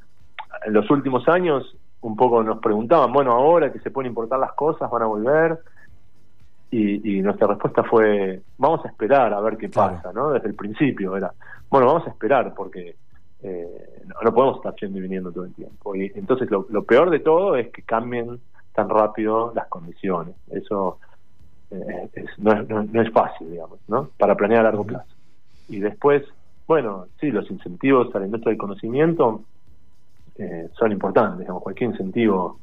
en 0.65 0.73
los 0.73 0.89
últimos 0.89 1.27
años 1.27 1.75
un 2.01 2.15
poco 2.15 2.43
nos 2.43 2.59
preguntaban, 2.59 3.11
bueno, 3.11 3.31
ahora 3.31 3.71
que 3.71 3.79
se 3.79 3.91
pueden 3.91 4.11
importar 4.11 4.39
las 4.39 4.53
cosas, 4.53 4.89
van 4.89 5.03
a 5.03 5.07
volver. 5.07 5.59
Y, 6.69 7.21
nuestra 7.21 7.47
respuesta 7.47 7.83
fue, 7.83 8.41
vamos 8.57 8.83
a 8.85 8.89
esperar 8.89 9.33
a 9.33 9.39
ver 9.39 9.57
qué 9.57 9.69
pasa, 9.69 10.11
¿no? 10.13 10.31
Desde 10.31 10.49
el 10.49 10.55
principio 10.55 11.15
era, 11.15 11.31
bueno, 11.69 11.87
vamos 11.87 12.05
a 12.07 12.09
esperar 12.09 12.53
porque 12.53 12.95
eh, 13.41 14.03
no, 14.23 14.33
podemos 14.33 14.57
estar 14.57 14.75
yendo 14.75 14.97
y 14.97 15.01
viniendo 15.01 15.31
todo 15.31 15.45
el 15.45 15.53
tiempo. 15.53 15.95
Y 15.95 16.11
entonces 16.15 16.49
lo, 16.51 16.83
peor 16.83 17.09
de 17.09 17.19
todo 17.19 17.55
es 17.55 17.69
que 17.69 17.83
cambien 17.83 18.41
tan 18.73 18.89
rápido 18.89 19.53
las 19.55 19.67
condiciones. 19.67 20.35
Eso 20.51 20.99
eh, 21.71 22.09
no, 22.37 22.51
es, 22.51 22.69
no, 22.69 23.01
es 23.01 23.11
fácil, 23.11 23.49
digamos, 23.49 23.79
¿no? 23.87 24.09
Para 24.17 24.35
planear 24.35 24.61
a 24.61 24.63
largo 24.63 24.85
plazo. 24.85 25.09
Y 25.69 25.79
después, 25.79 26.23
bueno, 26.67 27.07
sí, 27.19 27.31
los 27.31 27.49
incentivos 27.49 28.13
a 28.13 28.19
la 28.19 28.25
industria 28.25 28.51
del 28.51 28.59
conocimiento 28.59 29.41
eh, 30.37 30.69
son 30.77 30.91
importantes, 30.91 31.39
digamos, 31.39 31.63
cualquier 31.63 31.91
incentivo, 31.91 32.59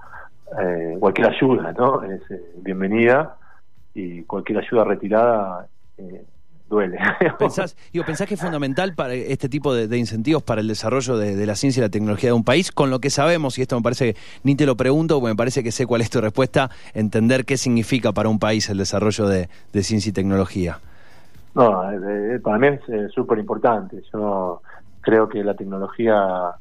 eh, 0.61 0.97
cualquier 1.01 1.29
ayuda, 1.29 1.73
¿no? 1.73 2.03
Es 2.05 2.21
eh, 2.31 2.41
bienvenida 2.59 3.37
y 3.95 4.23
cualquier 4.23 4.59
ayuda 4.59 4.85
retirada 4.85 5.67
duele. 6.69 6.99
¿Pensás, 7.39 7.77
digo, 7.93 8.05
¿Pensás 8.05 8.29
que 8.29 8.35
es 8.35 8.41
fundamental 8.41 8.95
para 8.95 9.15
este 9.15 9.49
tipo 9.49 9.75
de, 9.75 9.99
incentivos 9.99 10.43
para 10.43 10.61
el 10.61 10.69
desarrollo 10.69 11.17
de, 11.17 11.47
la 11.47 11.57
ciencia 11.57 11.81
y 11.81 11.83
la 11.83 11.89
tecnología 11.89 12.31
de 12.31 12.35
un 12.35 12.45
país? 12.45 12.71
Con 12.71 12.91
lo 12.91 13.01
que 13.01 13.11
sabemos, 13.11 13.59
y 13.59 13.63
esto 13.63 13.77
me 13.77 13.83
parece 13.83 14.15
que 14.15 14.21
ni 14.45 14.55
te 14.55 14.67
lo 14.67 14.77
pregunto, 14.77 15.19
porque 15.19 15.33
me 15.33 15.37
parece 15.37 15.65
que 15.65 15.73
sé 15.73 15.87
cuál 15.87 16.01
es 16.01 16.11
tu 16.11 16.21
respuesta, 16.21 16.71
entender 16.93 17.45
qué 17.45 17.57
significa 17.57 18.13
para 18.13 18.29
un 18.29 18.39
país 18.39 18.69
el 18.71 18.79
desarrollo 18.79 19.27
de, 19.27 19.49
ciencia 19.83 20.11
y 20.11 20.13
tecnología. 20.13 20.79
No, 21.55 21.83
para 22.43 22.59
mí 22.59 22.69
es 22.89 23.13
súper 23.13 23.39
importante. 23.39 24.03
Yo 24.13 24.61
creo 25.01 25.29
que 25.29 25.43
la 25.45 25.55
tecnología 25.55 26.57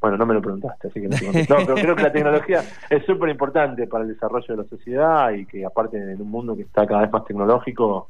bueno, 0.00 0.16
no 0.16 0.26
me 0.26 0.34
lo 0.34 0.40
preguntaste, 0.40 0.88
así 0.88 1.00
que 1.00 1.08
no, 1.08 1.16
no 1.16 1.66
pero 1.66 1.74
creo 1.74 1.96
que 1.96 2.02
la 2.02 2.12
tecnología 2.12 2.62
es 2.88 3.04
súper 3.04 3.28
importante 3.28 3.86
para 3.86 4.04
el 4.04 4.14
desarrollo 4.14 4.46
de 4.48 4.62
la 4.62 4.68
sociedad 4.68 5.30
y 5.32 5.44
que 5.44 5.64
aparte 5.64 5.98
en 5.98 6.20
un 6.20 6.30
mundo 6.30 6.56
que 6.56 6.62
está 6.62 6.86
cada 6.86 7.02
vez 7.02 7.12
más 7.12 7.24
tecnológico, 7.24 8.08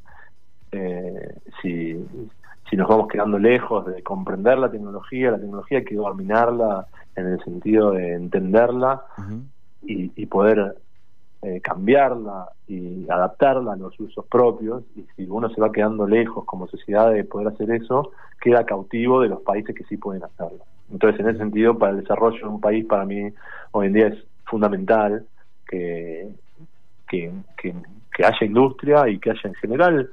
eh, 0.70 1.34
si, 1.60 1.96
si 2.68 2.76
nos 2.76 2.88
vamos 2.88 3.08
quedando 3.08 3.38
lejos 3.38 3.86
de 3.86 4.02
comprender 4.02 4.58
la 4.58 4.70
tecnología, 4.70 5.32
la 5.32 5.38
tecnología 5.38 5.78
hay 5.78 5.84
que 5.84 5.96
dominarla 5.96 6.86
en 7.16 7.26
el 7.26 7.42
sentido 7.42 7.90
de 7.90 8.14
entenderla 8.14 9.02
y, 9.82 10.12
y, 10.14 10.26
poder 10.26 10.76
eh, 11.42 11.60
cambiarla 11.60 12.50
y 12.68 13.10
adaptarla 13.10 13.72
a 13.72 13.76
los 13.76 13.98
usos 13.98 14.24
propios. 14.26 14.84
Y 14.94 15.06
si 15.16 15.26
uno 15.28 15.48
se 15.50 15.60
va 15.60 15.72
quedando 15.72 16.06
lejos 16.06 16.44
como 16.44 16.68
sociedad 16.68 17.10
de 17.10 17.24
poder 17.24 17.48
hacer 17.48 17.70
eso, 17.72 18.12
queda 18.40 18.64
cautivo 18.64 19.20
de 19.20 19.28
los 19.28 19.40
países 19.40 19.74
que 19.74 19.84
sí 19.84 19.96
pueden 19.96 20.22
hacerlo. 20.22 20.64
Entonces, 20.90 21.20
en 21.20 21.28
ese 21.28 21.38
sentido, 21.38 21.78
para 21.78 21.92
el 21.92 22.00
desarrollo 22.00 22.38
de 22.38 22.46
un 22.46 22.60
país, 22.60 22.84
para 22.86 23.04
mí, 23.04 23.32
hoy 23.72 23.86
en 23.86 23.92
día 23.92 24.08
es 24.08 24.18
fundamental 24.44 25.24
que, 25.66 26.28
que, 27.08 27.32
haya 28.22 28.46
industria 28.46 29.08
y 29.08 29.18
que 29.18 29.30
haya 29.30 29.40
en 29.44 29.54
general 29.54 30.10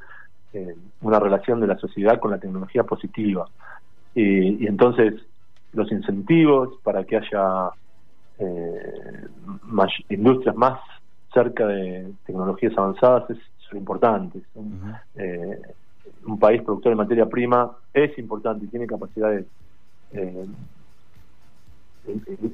eh, 0.53 0.75
una 1.01 1.19
relación 1.19 1.59
de 1.59 1.67
la 1.67 1.77
sociedad 1.77 2.19
con 2.19 2.31
la 2.31 2.39
tecnología 2.39 2.83
positiva. 2.83 3.49
Y, 4.15 4.63
y 4.63 4.67
entonces 4.67 5.13
los 5.73 5.91
incentivos 5.91 6.79
para 6.83 7.03
que 7.03 7.17
haya 7.17 7.71
eh, 8.39 9.27
más, 9.63 9.89
industrias 10.09 10.55
más 10.55 10.79
cerca 11.33 11.67
de 11.67 12.11
tecnologías 12.25 12.77
avanzadas 12.77 13.29
es, 13.31 13.37
son 13.69 13.79
importantes. 13.79 14.43
eh, 15.15 15.61
un 16.25 16.39
país 16.39 16.61
productor 16.61 16.91
de 16.91 16.95
materia 16.95 17.25
prima 17.25 17.71
es 17.93 18.17
importante 18.17 18.65
y 18.65 18.67
tiene 18.67 18.87
capacidades 18.87 19.45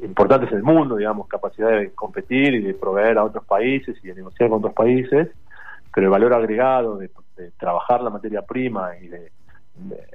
importantes 0.04 0.52
en 0.52 0.58
el 0.58 0.64
mundo, 0.64 0.96
digamos, 0.96 1.28
capacidad 1.28 1.70
de 1.70 1.92
competir 1.92 2.54
y 2.56 2.62
de 2.62 2.74
proveer 2.74 3.18
a 3.18 3.24
otros 3.24 3.46
países 3.46 3.96
y 4.04 4.08
de 4.08 4.16
negociar 4.16 4.50
con 4.50 4.60
otros 4.60 4.74
países, 4.74 5.30
pero 5.94 6.08
el 6.08 6.12
valor 6.12 6.34
agregado 6.34 6.98
de, 6.98 7.10
de 7.38 7.52
trabajar 7.52 8.02
la 8.02 8.10
materia 8.10 8.42
prima 8.42 8.98
y 8.98 9.08
de, 9.08 9.32
de, 9.76 10.08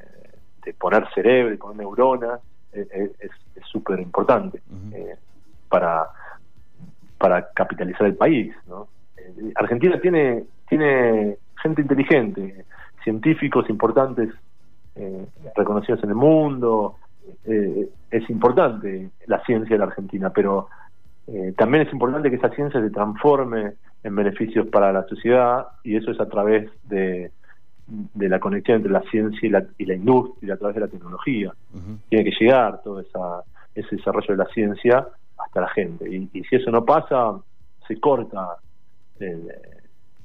de 0.65 0.75
poner 0.75 1.07
cerebro 1.15 1.55
y 1.55 1.57
poner 1.57 1.77
neuronas 1.79 2.41
eh, 2.73 3.13
es 3.21 3.31
súper 3.71 4.01
importante 4.01 4.61
uh 4.71 4.75
-huh. 4.75 4.95
eh, 4.95 5.17
para, 5.69 6.09
para 7.19 7.51
capitalizar 7.53 8.07
el 8.07 8.17
país. 8.17 8.55
¿no? 8.67 8.89
Eh, 9.17 9.53
Argentina 9.55 10.01
tiene, 10.01 10.45
tiene 10.69 11.37
gente 11.63 11.83
inteligente, 11.83 12.65
científicos 13.05 13.69
importantes 13.71 14.31
eh, 14.97 15.27
reconocidos 15.57 16.03
en 16.05 16.11
el 16.11 16.17
mundo, 16.17 16.97
eh, 17.45 17.89
es 18.11 18.31
importante 18.31 19.11
la 19.27 19.43
ciencia 19.45 19.75
de 19.75 19.79
la 19.79 19.87
Argentina, 19.87 20.31
pero 20.31 20.69
eh, 21.27 21.53
también 21.57 21.87
es 21.87 21.93
importante 21.93 22.31
que 22.31 22.37
esa 22.37 22.51
ciencia 22.51 22.81
se 22.81 22.91
transforme 22.91 23.75
en 24.03 24.17
beneficios 24.17 24.67
para 24.69 24.93
la 24.93 25.05
sociedad 25.05 25.67
y 25.85 25.97
eso 25.97 26.11
es 26.11 26.21
a 26.21 26.29
través 26.29 26.71
de, 26.85 27.31
de 27.87 28.29
la 28.29 28.39
conexión 28.39 28.77
entre 28.79 28.93
la 28.93 29.03
ciencia 29.11 29.47
y 29.47 29.51
la, 29.51 29.65
y 29.77 29.85
la 29.85 29.95
industria, 29.95 30.55
a 30.55 30.57
través 30.57 30.75
de 30.77 30.81
la 30.83 30.89
tecnología. 30.89 31.53
Uh 31.75 31.79
-huh. 31.79 31.99
Tiene 32.09 32.25
que 32.25 32.37
llegar 32.39 32.81
todo 32.83 33.01
esa, 33.01 33.43
ese 33.75 33.97
desarrollo 33.97 34.29
de 34.29 34.37
la 34.37 34.51
ciencia 34.51 35.07
hasta 35.39 35.61
la 35.61 35.69
gente. 35.69 36.09
Y, 36.09 36.29
y 36.33 36.45
si 36.45 36.57
eso 36.57 36.71
no 36.71 36.85
pasa, 36.85 37.39
se 37.87 37.99
corta 38.01 38.57
el, 39.21 39.51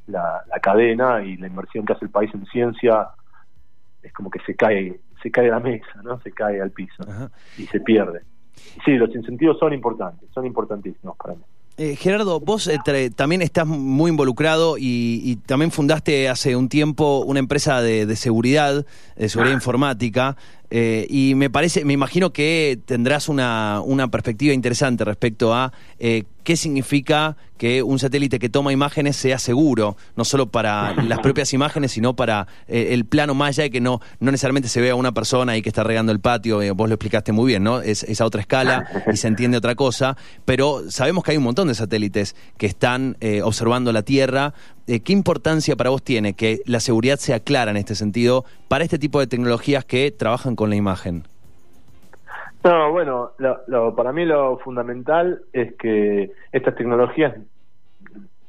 la, 0.07 0.43
la, 0.48 0.60
cadena 0.60 1.24
y 1.24 1.38
la 1.38 1.48
inversión 1.48 1.86
que 1.86 1.93
hace 1.93 2.05
el 2.05 2.12
país 2.12 2.31
en 2.33 2.45
ciencia 2.48 3.10
es 4.03 4.13
como 4.13 4.29
que 4.29 4.39
se 4.45 4.55
cae 4.55 5.00
se 5.24 5.31
cae 5.31 5.48
la 5.48 5.60
mesa, 5.60 6.01
¿no? 6.03 6.19
Se 6.19 6.31
cae 6.31 6.62
al 6.62 6.72
piso 6.72 7.03
y 7.57 7.65
se 7.67 7.79
pierde. 7.79 8.22
Sí, 8.86 8.91
los 8.91 9.15
incentivos 9.15 9.57
son 9.57 9.74
importantes, 9.74 10.29
son 10.33 10.45
importantísimos 10.45 11.15
para 11.17 11.36
mí. 11.36 11.41
Eh, 11.75 11.95
Gerardo, 11.95 12.39
vos 12.39 12.67
eh, 12.67 13.10
también 13.15 13.41
estás 13.41 13.65
muy 13.65 14.12
involucrado 14.12 14.77
y, 14.77 15.22
y, 15.24 15.38
también 15.38 15.72
fundaste 15.72 16.29
hace 16.29 16.55
un 16.55 16.69
tiempo 16.69 17.24
una 17.25 17.39
empresa 17.39 17.81
de, 17.81 18.05
de 18.05 18.15
seguridad, 18.15 18.86
de 19.15 19.29
seguridad 19.29 19.55
ah. 19.55 19.57
informática, 19.57 20.38
eh, 20.75 21.06
y 21.08 21.36
me 21.36 21.51
parece, 21.51 21.86
me 21.86 21.94
imagino 21.94 22.34
que 22.34 22.80
tendrás 22.84 23.30
una, 23.30 23.80
una 23.86 24.10
perspectiva 24.10 24.56
interesante 24.56 25.06
respecto 25.06 25.53
a 25.53 25.72
eh, 26.00 26.24
qué 26.44 26.58
significa 26.58 27.38
que 27.58 27.82
un 27.82 27.98
satélite 28.00 28.39
que 28.39 28.50
toma 28.50 28.74
imágenes 28.74 29.15
sea 29.15 29.39
seguro, 29.39 29.96
no 30.15 30.25
solo 30.25 30.51
para 30.51 30.94
las 31.03 31.20
propias 31.20 31.53
imágenes, 31.53 31.92
sino 31.94 32.15
para 32.15 32.48
eh, 32.68 32.89
el 32.92 33.06
plano 33.06 33.34
más 33.34 33.50
allá 33.50 33.63
de 33.63 33.70
que 33.72 33.82
no, 33.82 34.01
no 34.20 34.32
necesariamente 34.32 34.68
se 34.68 34.82
vea 34.82 34.96
una 34.96 35.13
persona 35.13 35.53
ahí 35.53 35.62
que 35.62 35.70
está 35.70 35.84
regando 35.84 36.12
el 36.12 36.20
patio, 36.20 36.62
eh, 36.62 36.72
vos 36.72 36.89
lo 36.89 36.96
explicaste 36.96 37.32
muy 37.32 37.48
bien, 37.48 37.63
¿no? 37.63 37.82
Es, 37.82 38.03
es, 38.03 38.20
a 38.22 38.25
otra 38.25 38.42
escala 38.42 38.86
y 39.12 39.18
se 39.18 39.27
entiende 39.27 39.58
otra 39.58 39.75
cosa, 39.75 40.18
pero 40.46 40.89
sabemos 40.89 41.24
que 41.24 41.32
hay 41.32 41.38
un 41.38 41.44
montón 41.44 41.68
de 41.68 41.75
satélites 41.75 42.36
que 42.58 42.65
están 42.65 43.18
eh, 43.22 43.42
observando 43.42 43.92
la 43.92 44.03
Tierra. 44.03 44.53
¿Qué 44.86 45.13
importancia 45.13 45.75
para 45.75 45.92
vos 45.92 46.04
tiene 46.04 46.34
que 46.34 46.60
la 46.66 46.80
seguridad 46.80 47.16
sea 47.16 47.40
clara 47.40 47.72
en 47.72 47.78
este 47.78 47.96
sentido 47.96 48.44
para 48.68 48.84
este 48.84 49.00
tipo 49.00 49.20
de 49.20 49.28
tecnologías 49.28 49.86
que 49.86 50.12
trabajan 50.12 50.56
con 50.56 50.70
la 50.70 50.75
imagen? 50.75 51.24
No, 52.63 52.91
bueno, 52.91 53.32
para 53.96 54.13
mí 54.13 54.26
lo 54.26 54.58
fundamental 54.60 55.41
es 55.52 55.74
que 55.76 56.32
estas 56.52 56.76
tecnologías 56.76 57.36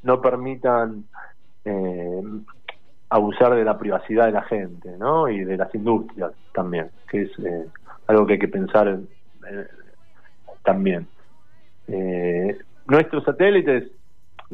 no 0.03 0.21
permitan 0.21 1.03
eh, 1.65 2.21
abusar 3.09 3.55
de 3.55 3.65
la 3.65 3.77
privacidad 3.77 4.27
de 4.27 4.31
la 4.31 4.43
gente, 4.43 4.97
¿no? 4.97 5.27
Y 5.27 5.43
de 5.43 5.57
las 5.57 5.73
industrias 5.75 6.31
también, 6.53 6.91
que 7.09 7.23
es 7.23 7.39
eh, 7.39 7.65
algo 8.07 8.25
que 8.25 8.33
hay 8.33 8.39
que 8.39 8.47
pensar 8.47 8.87
eh, 8.87 9.67
también. 10.63 11.07
nuestros 12.87 13.23
satélites 13.23 13.91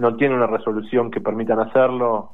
no 0.01 0.15
tienen 0.15 0.37
una 0.37 0.47
resolución 0.47 1.09
que 1.11 1.21
permitan 1.21 1.59
hacerlo 1.59 2.31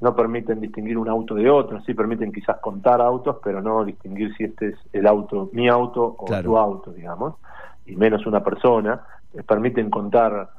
no 0.00 0.14
permiten 0.14 0.60
distinguir 0.60 0.96
un 0.96 1.08
auto 1.08 1.34
de 1.34 1.50
otro, 1.50 1.80
sí 1.82 1.94
permiten 1.94 2.32
quizás 2.32 2.58
contar 2.60 3.00
autos, 3.00 3.38
pero 3.42 3.60
no 3.60 3.84
distinguir 3.84 4.34
si 4.36 4.44
este 4.44 4.68
es 4.68 4.76
el 4.92 5.06
auto, 5.06 5.50
mi 5.52 5.68
auto 5.68 6.04
o 6.04 6.24
claro. 6.24 6.44
tu 6.44 6.56
auto, 6.56 6.92
digamos, 6.92 7.34
y 7.86 7.96
menos 7.96 8.26
una 8.26 8.42
persona. 8.42 9.02
Permiten 9.46 9.90
contar, 9.90 10.50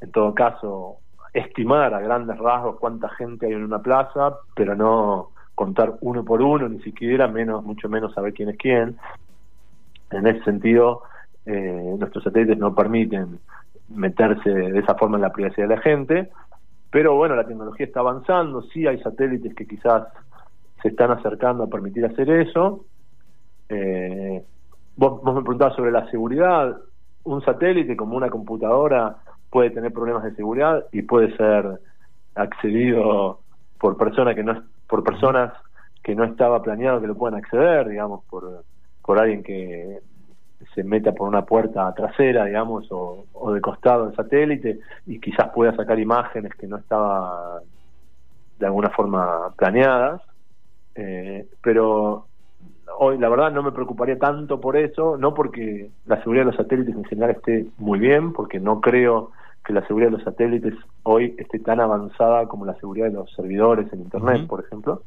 en 0.00 0.10
todo 0.10 0.34
caso, 0.34 0.96
estimar 1.32 1.94
a 1.94 2.00
grandes 2.00 2.36
rasgos 2.38 2.78
cuánta 2.78 3.08
gente 3.10 3.46
hay 3.46 3.52
en 3.52 3.64
una 3.64 3.80
plaza, 3.80 4.36
pero 4.54 4.74
no 4.74 5.30
contar 5.54 5.94
uno 6.00 6.24
por 6.24 6.42
uno, 6.42 6.68
ni 6.68 6.80
siquiera, 6.82 7.28
menos, 7.28 7.64
mucho 7.64 7.88
menos 7.88 8.12
saber 8.14 8.32
quién 8.34 8.48
es 8.48 8.56
quién. 8.58 8.96
En 10.10 10.26
ese 10.26 10.42
sentido, 10.44 11.02
eh, 11.46 11.94
nuestros 11.98 12.24
satélites 12.24 12.58
no 12.58 12.74
permiten 12.74 13.38
meterse 13.94 14.50
de 14.50 14.78
esa 14.78 14.94
forma 14.94 15.16
en 15.16 15.22
la 15.22 15.32
privacidad 15.32 15.68
de 15.68 15.76
la 15.76 15.82
gente, 15.82 16.30
pero 16.90 17.16
bueno, 17.16 17.34
la 17.34 17.46
tecnología 17.46 17.86
está 17.86 18.00
avanzando, 18.00 18.62
sí 18.62 18.86
hay 18.86 19.00
satélites 19.00 19.54
que 19.54 19.66
quizás 19.66 20.04
se 20.82 20.88
están 20.88 21.10
acercando 21.10 21.64
a 21.64 21.68
permitir 21.68 22.04
hacer 22.04 22.28
eso. 22.28 22.84
Eh, 23.68 24.44
vos, 24.96 25.22
vos 25.22 25.34
me 25.34 25.40
preguntabas 25.40 25.74
sobre 25.74 25.90
la 25.90 26.10
seguridad. 26.10 26.76
Un 27.24 27.42
satélite 27.42 27.96
como 27.96 28.16
una 28.16 28.28
computadora 28.28 29.16
puede 29.48 29.70
tener 29.70 29.92
problemas 29.92 30.24
de 30.24 30.34
seguridad 30.34 30.84
y 30.92 31.02
puede 31.02 31.34
ser 31.36 31.80
accedido 32.34 33.40
por 33.78 33.96
personas 33.96 34.34
que 34.34 34.42
no 34.42 34.62
por 34.86 35.02
personas 35.02 35.52
que 36.02 36.14
no 36.14 36.24
estaba 36.24 36.62
planeado 36.62 37.00
que 37.00 37.06
lo 37.06 37.14
puedan 37.14 37.38
acceder, 37.38 37.88
digamos, 37.88 38.24
por, 38.24 38.64
por 39.02 39.18
alguien 39.18 39.42
que 39.42 40.00
se 40.74 40.84
meta 40.84 41.12
por 41.12 41.28
una 41.28 41.44
puerta 41.44 41.92
trasera, 41.94 42.44
digamos, 42.44 42.90
o, 42.90 43.24
o 43.32 43.52
de 43.52 43.60
costado 43.60 44.06
del 44.06 44.16
satélite 44.16 44.80
y 45.06 45.20
quizás 45.20 45.50
pueda 45.54 45.74
sacar 45.74 45.98
imágenes 45.98 46.54
que 46.54 46.66
no 46.66 46.76
estaban 46.76 47.62
de 48.58 48.66
alguna 48.66 48.90
forma 48.90 49.52
planeadas. 49.56 50.22
Eh, 50.94 51.46
pero 51.62 52.26
hoy 52.98 53.18
la 53.18 53.28
verdad 53.28 53.50
no 53.52 53.62
me 53.62 53.72
preocuparía 53.72 54.18
tanto 54.18 54.60
por 54.60 54.76
eso, 54.76 55.16
no 55.16 55.34
porque 55.34 55.90
la 56.06 56.18
seguridad 56.22 56.44
de 56.44 56.50
los 56.52 56.56
satélites 56.56 56.94
en 56.94 57.04
general 57.04 57.30
esté 57.30 57.66
muy 57.78 57.98
bien, 57.98 58.32
porque 58.32 58.60
no 58.60 58.80
creo 58.80 59.30
que 59.64 59.72
la 59.72 59.86
seguridad 59.86 60.10
de 60.10 60.16
los 60.16 60.24
satélites 60.24 60.74
hoy 61.04 61.34
esté 61.38 61.58
tan 61.60 61.80
avanzada 61.80 62.46
como 62.46 62.66
la 62.66 62.74
seguridad 62.74 63.06
de 63.06 63.14
los 63.14 63.32
servidores 63.32 63.92
en 63.92 64.00
Internet, 64.00 64.40
uh 64.40 64.44
-huh. 64.44 64.48
por 64.48 64.64
ejemplo. 64.64 65.02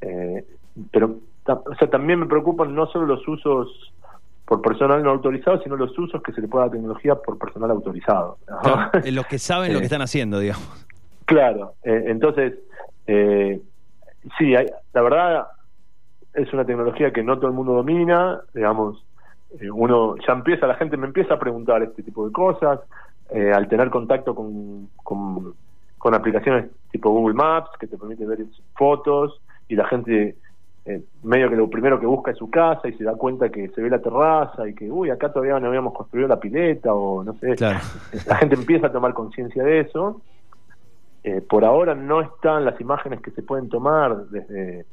Eh, 0.00 0.44
pero 0.92 1.16
o 1.46 1.74
sea, 1.78 1.88
también 1.88 2.20
me 2.20 2.26
preocupan 2.26 2.74
no 2.74 2.86
solo 2.86 3.06
los 3.06 3.26
usos 3.26 3.92
por 4.48 4.62
personal 4.62 5.02
no 5.02 5.10
autorizado, 5.10 5.62
sino 5.62 5.76
los 5.76 5.96
usos 5.98 6.22
que 6.22 6.32
se 6.32 6.40
le 6.40 6.48
pueda 6.48 6.64
dar 6.64 6.70
a 6.70 6.74
la 6.74 6.80
tecnología 6.80 7.14
por 7.16 7.36
personal 7.38 7.70
autorizado. 7.70 8.38
¿no? 8.48 8.60
Claro, 8.60 8.90
los 9.12 9.26
que 9.26 9.38
saben 9.38 9.74
lo 9.74 9.78
que 9.78 9.84
están 9.84 10.00
haciendo, 10.00 10.38
digamos. 10.38 10.86
Claro, 11.26 11.74
eh, 11.84 12.04
entonces, 12.06 12.54
eh, 13.06 13.60
sí, 14.38 14.56
hay, 14.56 14.66
la 14.94 15.02
verdad 15.02 15.48
es 16.32 16.50
una 16.54 16.64
tecnología 16.64 17.12
que 17.12 17.22
no 17.22 17.36
todo 17.36 17.48
el 17.48 17.52
mundo 17.52 17.74
domina, 17.74 18.40
digamos, 18.54 19.04
eh, 19.60 19.70
uno 19.70 20.16
ya 20.26 20.32
empieza, 20.32 20.66
la 20.66 20.76
gente 20.76 20.96
me 20.96 21.06
empieza 21.06 21.34
a 21.34 21.38
preguntar 21.38 21.82
este 21.82 22.02
tipo 22.02 22.26
de 22.26 22.32
cosas, 22.32 22.80
eh, 23.30 23.52
al 23.52 23.68
tener 23.68 23.90
contacto 23.90 24.34
con, 24.34 24.88
con, 24.96 25.52
con 25.98 26.14
aplicaciones 26.14 26.70
tipo 26.90 27.10
Google 27.10 27.34
Maps, 27.34 27.68
que 27.78 27.86
te 27.86 27.98
permite 27.98 28.24
ver 28.24 28.38
fotos, 28.78 29.42
y 29.68 29.76
la 29.76 29.86
gente 29.88 30.36
eh, 30.88 31.02
medio 31.22 31.50
que 31.50 31.56
lo 31.56 31.68
primero 31.68 32.00
que 32.00 32.06
busca 32.06 32.30
es 32.30 32.38
su 32.38 32.48
casa 32.48 32.88
y 32.88 32.94
se 32.94 33.04
da 33.04 33.14
cuenta 33.14 33.50
que 33.50 33.68
se 33.68 33.82
ve 33.82 33.90
la 33.90 34.00
terraza 34.00 34.66
y 34.66 34.74
que, 34.74 34.90
uy, 34.90 35.10
acá 35.10 35.30
todavía 35.30 35.60
no 35.60 35.68
habíamos 35.68 35.92
construido 35.92 36.28
la 36.28 36.40
pileta 36.40 36.94
o 36.94 37.22
no 37.22 37.34
sé. 37.34 37.56
Claro. 37.56 37.80
La 38.26 38.36
gente 38.36 38.54
empieza 38.54 38.86
a 38.86 38.92
tomar 38.92 39.12
conciencia 39.12 39.62
de 39.62 39.80
eso. 39.80 40.22
Eh, 41.24 41.42
por 41.42 41.66
ahora 41.66 41.94
no 41.94 42.22
están 42.22 42.64
las 42.64 42.80
imágenes 42.80 43.20
que 43.20 43.30
se 43.32 43.42
pueden 43.42 43.68
tomar 43.68 44.28
desde 44.28 44.86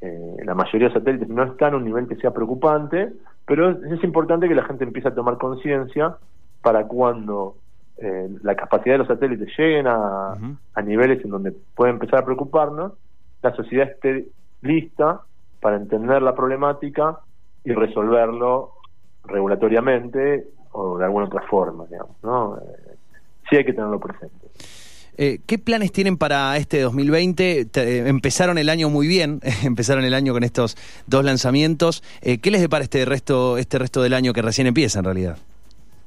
eh, 0.00 0.36
la 0.42 0.54
mayoría 0.54 0.88
de 0.88 0.94
satélites, 0.94 1.28
no 1.28 1.42
están 1.42 1.74
a 1.74 1.76
un 1.76 1.84
nivel 1.84 2.08
que 2.08 2.16
sea 2.16 2.30
preocupante, 2.30 3.12
pero 3.44 3.70
es, 3.70 3.92
es 3.92 4.02
importante 4.02 4.48
que 4.48 4.54
la 4.54 4.64
gente 4.64 4.84
empiece 4.84 5.08
a 5.08 5.14
tomar 5.14 5.36
conciencia 5.36 6.16
para 6.62 6.86
cuando 6.86 7.56
eh, 7.98 8.30
la 8.42 8.54
capacidad 8.54 8.94
de 8.94 8.98
los 8.98 9.08
satélites 9.08 9.48
lleguen 9.58 9.86
a, 9.86 9.98
uh 10.32 10.36
-huh. 10.36 10.56
a 10.72 10.80
niveles 10.80 11.22
en 11.22 11.30
donde 11.30 11.52
puede 11.74 11.90
empezar 11.90 12.20
a 12.20 12.24
preocuparnos, 12.24 12.92
la 13.42 13.54
sociedad 13.54 13.90
esté 13.90 14.28
lista 14.62 15.22
para 15.60 15.76
entender 15.76 16.22
la 16.22 16.34
problemática 16.34 17.20
y 17.64 17.72
resolverlo 17.72 18.72
regulatoriamente 19.24 20.46
o 20.72 20.98
de 20.98 21.04
alguna 21.04 21.26
otra 21.26 21.42
forma, 21.42 21.84
digamos, 21.86 22.16
¿no? 22.22 22.58
Eh, 22.58 22.96
sí 23.48 23.56
hay 23.56 23.64
que 23.64 23.72
tenerlo 23.72 23.98
presente. 23.98 24.48
Eh, 25.16 25.40
¿Qué 25.46 25.58
planes 25.58 25.92
tienen 25.92 26.16
para 26.16 26.56
este 26.56 26.80
2020? 26.80 27.68
Eh, 27.74 28.08
empezaron 28.08 28.56
el 28.56 28.68
año 28.68 28.88
muy 28.88 29.06
bien, 29.06 29.40
empezaron 29.64 30.04
el 30.04 30.14
año 30.14 30.32
con 30.32 30.44
estos 30.44 30.76
dos 31.06 31.24
lanzamientos. 31.24 32.02
¿Qué 32.22 32.50
les 32.50 32.60
depara 32.60 32.84
este 32.84 33.04
resto, 33.04 33.58
este 33.58 33.78
resto 33.78 34.02
del 34.02 34.14
año 34.14 34.32
que 34.32 34.42
recién 34.42 34.66
empieza 34.66 35.00
en 35.00 35.04
realidad? 35.04 35.36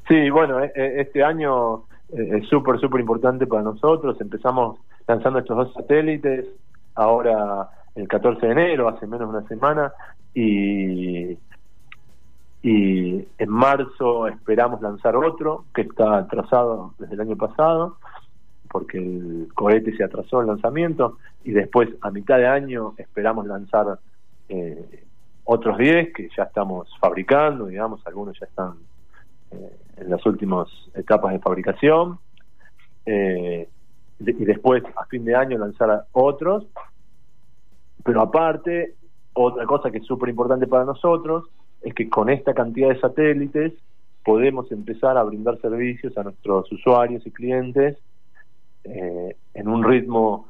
Sí, 0.08 0.30
bueno, 0.30 0.60
este 0.60 1.24
año 1.24 1.84
es 2.12 2.48
súper, 2.48 2.80
súper 2.80 3.02
importante 3.02 3.46
para 3.46 3.62
nosotros. 3.62 4.20
Empezamos 4.20 4.80
lanzando 5.08 5.40
estos 5.40 5.58
dos 5.58 5.74
satélites 5.74 6.46
ahora 6.96 7.70
el 7.96 8.08
14 8.08 8.46
de 8.46 8.52
enero, 8.52 8.90
hace 8.90 9.06
menos 9.06 9.32
de 9.32 9.38
una 9.38 9.48
semana, 9.48 9.94
y, 10.34 11.38
y 12.64 13.28
en 13.38 13.50
marzo 13.50 14.28
esperamos 14.28 14.82
lanzar 14.82 15.16
otro 15.16 15.66
que 15.74 15.82
está 15.82 16.18
atrasado 16.18 16.94
desde 16.98 17.14
el 17.16 17.22
año 17.22 17.36
pasado 17.36 17.98
porque 18.74 18.98
el 18.98 19.50
cohete 19.54 19.96
se 19.96 20.04
atrasó 20.04 20.42
el 20.42 20.48
lanzamiento 20.48 21.20
y 21.44 21.52
después 21.52 21.90
a 22.02 22.10
mitad 22.10 22.38
de 22.38 22.48
año 22.48 22.96
esperamos 22.98 23.46
lanzar 23.46 24.00
eh, 24.50 25.04
otros 25.44 25.78
10 25.78 26.12
que 26.12 26.28
ya 26.36 26.44
estamos 26.44 26.90
fabricando, 27.00 27.68
digamos, 27.68 28.02
algunos 28.08 28.38
ya 28.40 28.48
están 28.48 28.74
eh, 29.52 29.78
en 29.98 30.10
las 30.10 30.26
últimas 30.26 30.68
etapas 30.96 31.34
de 31.34 31.40
fabricación. 31.40 32.18
Eh, 33.06 33.70
y 34.20 34.46
después 34.46 34.84
a 34.96 35.06
fin 35.06 35.24
de 35.24 35.36
año 35.36 35.60
lanzar 35.60 36.06
otros. 36.12 36.66
Pero 38.04 38.22
aparte, 38.22 38.96
otra 39.34 39.66
cosa 39.66 39.92
que 39.92 40.00
es 40.00 40.06
súper 40.06 40.30
importante 40.30 40.68
para 40.68 40.86
nosotros 40.86 41.46
es 41.82 41.94
que 41.94 42.10
con 42.10 42.30
esta 42.30 42.54
cantidad 42.54 42.90
de 42.90 43.00
satélites 43.00 43.74
podemos 44.24 44.72
empezar 44.72 45.18
a 45.18 45.24
brindar 45.24 45.60
servicios 45.60 46.18
a 46.18 46.24
nuestros 46.24 46.72
usuarios 46.72 47.26
y 47.26 47.32
clientes 47.32 47.98
eh, 48.84 49.36
en 49.54 49.68
un 49.68 49.84
ritmo 49.84 50.48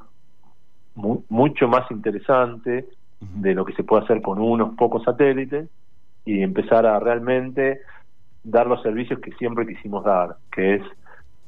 mucho 0.94 1.66
más 1.66 1.90
interesante 1.90 2.86
de 3.20 3.54
lo 3.54 3.64
que 3.64 3.72
se 3.72 3.82
puede 3.82 4.04
hacer 4.04 4.22
con 4.22 4.38
unos 4.40 4.76
pocos 4.76 5.02
satélites 5.02 5.68
y 6.24 6.42
empezar 6.42 6.86
a 6.86 7.00
realmente 7.00 7.80
dar 8.44 8.66
los 8.66 8.82
servicios 8.82 9.18
que 9.20 9.32
siempre 9.32 9.66
quisimos 9.66 10.04
dar, 10.04 10.36
que 10.52 10.76
es 10.76 10.82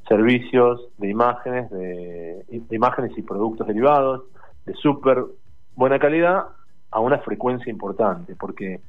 servicios 0.08 0.88
de 0.98 1.10
imágenes, 1.10 1.70
de, 1.70 2.44
imágenes 2.70 3.16
y 3.16 3.22
productos 3.22 3.66
derivados 3.66 4.24
de 4.64 4.74
súper 4.74 5.24
buena 5.76 5.98
calidad 5.98 6.46
a 6.90 7.00
una 7.00 7.18
frecuencia 7.18 7.70
importante, 7.70 8.34
porque 8.34 8.80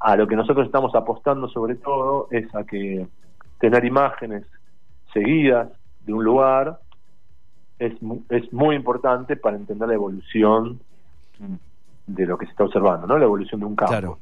a, 0.00 0.16
lo 0.16 0.26
que 0.26 0.36
nosotros 0.36 0.66
estamos 0.66 0.94
apostando 0.94 1.48
sobre 1.48 1.74
todo 1.74 2.28
es 2.30 2.52
a 2.54 2.64
que 2.64 3.06
tener 3.58 3.84
imágenes 3.84 4.44
seguidas 5.12 5.68
de 6.04 6.12
un 6.12 6.24
lugar 6.24 6.78
es, 7.78 7.94
es 8.30 8.52
muy 8.52 8.74
importante 8.76 9.36
para 9.36 9.56
entender 9.56 9.88
la 9.88 9.94
evolución 9.94 10.80
de 12.06 12.26
lo 12.26 12.38
que 12.38 12.46
se 12.46 12.52
está 12.52 12.64
observando, 12.64 13.06
¿no? 13.06 13.18
La 13.18 13.24
evolución 13.24 13.60
de 13.60 13.66
un 13.66 13.76
campo. 13.76 14.18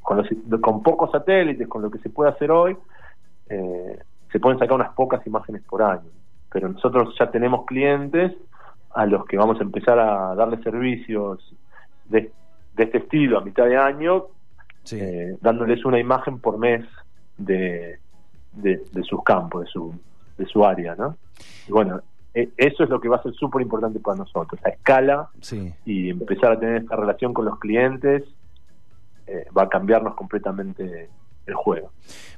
con, 0.00 0.24
con 0.60 0.82
pocos 0.82 1.10
satélites, 1.10 1.68
con 1.68 1.82
lo 1.82 1.90
que 1.90 1.98
se 1.98 2.10
puede 2.10 2.30
hacer 2.30 2.50
hoy, 2.50 2.76
eh, 3.48 3.98
se 4.32 4.40
pueden 4.40 4.58
sacar 4.58 4.74
unas 4.74 4.94
pocas 4.94 5.24
imágenes 5.26 5.62
por 5.62 5.82
año. 5.82 6.08
Pero 6.50 6.68
nosotros 6.68 7.14
ya 7.18 7.30
tenemos 7.30 7.64
clientes 7.66 8.32
a 8.92 9.06
los 9.06 9.24
que 9.26 9.36
vamos 9.36 9.60
a 9.60 9.62
empezar 9.62 9.98
a 9.98 10.34
darle 10.34 10.62
servicios 10.62 11.54
de, 12.06 12.32
este 12.76 12.98
estilo 12.98 13.38
a 13.38 13.42
mitad 13.42 13.66
de 13.66 13.76
año, 13.76 14.26
eh, 14.92 15.36
dándoles 15.40 15.84
una 15.84 15.98
imagen 15.98 16.38
por 16.38 16.58
mes 16.58 16.84
de, 17.36 17.98
de, 18.52 19.02
sus 19.02 19.22
campos, 19.22 19.64
de 19.64 19.70
su, 19.70 19.94
de 20.38 20.46
su 20.46 20.64
área, 20.64 20.94
¿no? 20.94 21.16
Y 21.68 21.72
bueno, 21.72 22.00
e, 22.32 22.48
eso 22.56 22.84
es 22.84 22.90
lo 22.90 23.00
que 23.00 23.08
va 23.08 23.16
a 23.16 23.22
ser 23.22 23.34
súper 23.34 23.62
importante 23.62 24.00
para 24.00 24.18
nosotros, 24.18 24.60
a 24.64 24.70
escala 24.70 25.28
y 25.84 26.10
empezar 26.10 26.52
a 26.52 26.58
tener 26.58 26.82
esta 26.82 26.96
relación 26.96 27.34
con 27.34 27.44
los 27.44 27.58
clientes 27.58 28.24
eh, 29.26 29.46
va 29.56 29.64
a 29.64 29.68
cambiarnos 29.68 30.14
completamente 30.14 31.08
el 31.46 31.54
juego. 31.54 31.90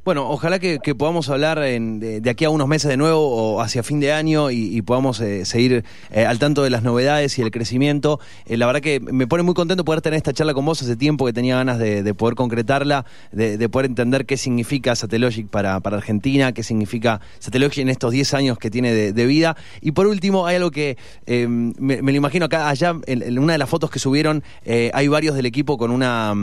Bueno, 0.04 0.28
ojalá 0.28 0.58
que, 0.58 0.80
podamos 0.96 1.30
hablar 1.30 1.60
de, 1.60 2.22
aquí 2.28 2.44
a 2.44 2.50
unos 2.50 2.66
meses 2.66 2.90
de 2.90 2.96
nuevo 2.96 3.20
o 3.20 3.60
hacia 3.60 3.84
fin 3.84 4.00
de 4.00 4.12
año 4.12 4.50
y, 4.50 4.82
podamos 4.82 5.20
eh, 5.20 5.44
seguir 5.44 5.84
eh, 6.10 6.26
al 6.26 6.40
tanto 6.40 6.64
de 6.64 6.70
las 6.70 6.82
novedades 6.82 7.38
y 7.38 7.42
el 7.42 7.52
crecimiento. 7.52 8.18
Eh, 8.46 8.56
la 8.56 8.66
verdad 8.66 8.80
que 8.80 8.98
me 8.98 9.28
pone 9.28 9.44
muy 9.44 9.54
contento 9.54 9.84
poder 9.84 10.00
tener 10.00 10.16
esta 10.16 10.32
charla 10.32 10.54
con 10.54 10.64
vos. 10.64 10.82
Hace 10.82 10.96
tiempo 10.96 11.24
que 11.24 11.32
tenía 11.32 11.54
ganas 11.54 11.78
de, 11.78 12.14
poder 12.14 12.34
concretarla, 12.34 13.06
de, 13.30 13.68
poder 13.68 13.86
entender 13.86 14.26
qué 14.26 14.36
significa 14.36 14.96
Satellogic 14.96 15.48
para, 15.48 15.78
para 15.78 15.98
Argentina, 15.98 16.50
qué 16.50 16.64
significa 16.64 17.20
Satellogic 17.38 17.78
en 17.78 17.88
estos 17.88 18.10
10 18.10 18.34
años 18.34 18.58
que 18.58 18.72
tiene 18.72 18.92
de, 18.92 19.26
vida. 19.26 19.56
Y 19.80 19.92
por 19.92 20.08
último, 20.08 20.48
hay 20.48 20.56
algo 20.56 20.72
que 20.72 20.96
me, 21.28 22.02
lo 22.02 22.10
imagino 22.10 22.46
acá, 22.46 22.68
allá, 22.68 22.96
en, 23.06 23.38
una 23.38 23.52
de 23.52 23.58
las 23.58 23.68
fotos 23.68 23.88
que 23.88 24.00
subieron, 24.00 24.42
hay 24.66 25.06
varios 25.06 25.36
del 25.36 25.46
equipo 25.46 25.78
con 25.78 25.92
una, 25.92 26.34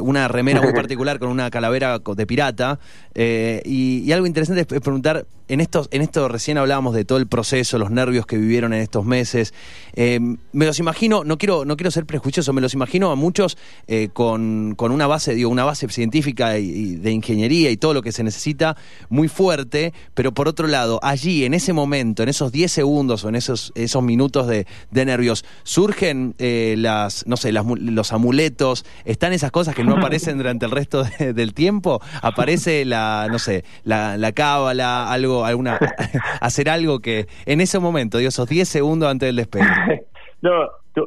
una 0.00 0.28
remera 0.28 0.62
muy 0.62 0.72
particular, 0.74 1.18
con 1.18 1.28
una 1.28 1.50
calavera 1.50 1.93
de 1.98 2.26
pirata. 2.26 2.78
Eh, 3.14 3.62
y, 3.64 4.10
algo 4.12 4.26
interesante 4.26 4.62
es 4.62 4.80
preguntar, 4.80 5.26
en 5.46 5.60
estos, 5.60 5.88
en 5.90 6.00
esto 6.00 6.26
recién 6.28 6.56
hablábamos 6.56 6.94
de 6.94 7.04
todo 7.04 7.18
el 7.18 7.26
proceso, 7.26 7.78
los 7.78 7.90
nervios 7.90 8.24
que 8.26 8.38
vivieron 8.38 8.72
en 8.72 8.80
estos 8.80 9.04
meses. 9.04 9.52
Eh, 9.94 10.18
me 10.52 10.66
los 10.66 10.78
imagino, 10.78 11.22
no 11.22 11.36
quiero, 11.36 11.64
no 11.64 11.76
quiero 11.76 11.90
ser 11.90 12.06
prejuicioso, 12.06 12.52
me 12.52 12.62
los 12.62 12.72
imagino 12.72 13.10
a 13.10 13.14
muchos 13.14 13.58
eh, 13.86 14.08
con, 14.12 14.74
con, 14.74 14.90
una 14.90 15.06
base, 15.06 15.34
digo, 15.34 15.50
una 15.50 15.64
base 15.64 15.86
científica 15.88 16.58
y, 16.58 16.96
de 16.96 17.10
ingeniería 17.10 17.70
y 17.70 17.76
todo 17.76 17.92
lo 17.92 18.02
que 18.02 18.10
se 18.10 18.24
necesita 18.24 18.76
muy 19.10 19.28
fuerte, 19.28 19.92
pero 20.14 20.32
por 20.32 20.48
otro 20.48 20.66
lado, 20.66 20.98
allí, 21.02 21.44
en 21.44 21.52
ese 21.52 21.72
momento, 21.72 22.22
en 22.22 22.30
esos 22.30 22.50
10 22.50 22.72
segundos 22.72 23.24
o 23.24 23.28
en 23.28 23.34
esos, 23.34 23.72
esos 23.74 24.02
minutos 24.02 24.46
de, 24.46 24.66
nervios, 24.92 25.44
surgen 25.64 26.34
las, 26.38 27.26
no 27.26 27.36
sé, 27.36 27.52
los 27.52 28.12
amuletos, 28.12 28.86
están 29.04 29.34
esas 29.34 29.50
cosas 29.50 29.74
que 29.74 29.84
no 29.84 29.96
aparecen 29.98 30.38
durante 30.38 30.64
el 30.64 30.70
resto 30.70 31.04
del 31.18 31.52
tiempo, 31.52 31.83
aparece 32.22 32.84
la 32.84 33.28
no 33.30 33.38
sé, 33.38 33.64
la, 33.84 34.16
la 34.16 34.32
cábala, 34.32 35.10
algo, 35.10 35.44
alguna, 35.44 35.78
hacer 36.40 36.68
algo 36.68 37.00
que 37.00 37.26
en 37.46 37.60
ese 37.60 37.78
momento, 37.78 38.18
digo, 38.18 38.28
esos 38.28 38.48
10 38.48 38.68
segundos 38.68 39.08
antes 39.08 39.28
del 39.28 39.36
despegue? 39.36 39.66
no, 40.42 40.50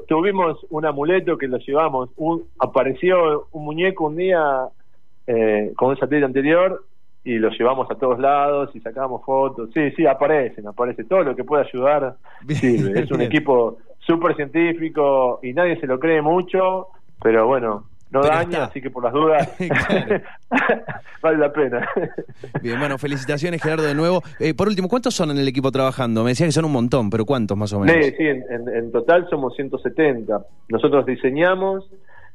tuvimos 0.07 0.59
un 0.69 0.85
amuleto 0.85 1.37
que 1.37 1.47
lo 1.47 1.57
llevamos, 1.57 2.09
un, 2.17 2.43
apareció 2.59 3.47
un 3.51 3.65
muñeco 3.65 4.05
un 4.05 4.17
día 4.17 4.67
eh, 5.25 5.71
con 5.75 5.89
un 5.89 5.97
satélite 5.97 6.25
anterior 6.25 6.83
y 7.23 7.39
lo 7.39 7.49
llevamos 7.49 7.91
a 7.91 7.95
todos 7.95 8.19
lados 8.19 8.69
y 8.73 8.79
sacamos 8.79 9.23
fotos. 9.25 9.69
Sí, 9.73 9.91
sí, 9.91 10.05
aparecen, 10.05 10.65
aparece 10.65 11.03
todo 11.03 11.23
lo 11.23 11.35
que 11.35 11.43
pueda 11.43 11.63
ayudar. 11.63 12.15
sirve. 12.47 13.01
Es 13.01 13.11
un 13.11 13.21
equipo 13.21 13.79
súper 13.99 14.35
científico 14.37 15.41
y 15.43 15.51
nadie 15.51 15.77
se 15.79 15.87
lo 15.87 15.99
cree 15.99 16.21
mucho, 16.21 16.87
pero 17.21 17.45
bueno, 17.45 17.83
no 18.09 18.21
daña, 18.21 18.65
así 18.65 18.81
que 18.81 18.89
por 18.89 19.03
las 19.03 19.13
dudas 19.13 19.49
vale 21.21 21.37
la 21.37 21.51
pena. 21.51 21.87
Bien, 22.61 22.79
bueno, 22.79 22.97
felicitaciones 22.97 23.61
Gerardo 23.61 23.83
de 23.83 23.95
nuevo. 23.95 24.21
Eh, 24.39 24.53
por 24.53 24.67
último, 24.67 24.87
¿cuántos 24.87 25.13
son 25.13 25.31
en 25.31 25.37
el 25.37 25.47
equipo 25.47 25.71
trabajando? 25.71 26.23
Me 26.23 26.29
decía 26.29 26.45
que 26.45 26.51
son 26.51 26.65
un 26.65 26.71
montón, 26.71 27.09
pero 27.09 27.25
¿cuántos 27.25 27.57
más 27.57 27.73
o 27.73 27.79
menos? 27.79 28.05
Sí, 28.05 28.13
sí 28.17 28.25
en, 28.25 28.91
total 28.91 29.27
somos 29.29 29.55
170. 29.55 30.45
Nosotros 30.69 31.05
diseñamos 31.05 31.89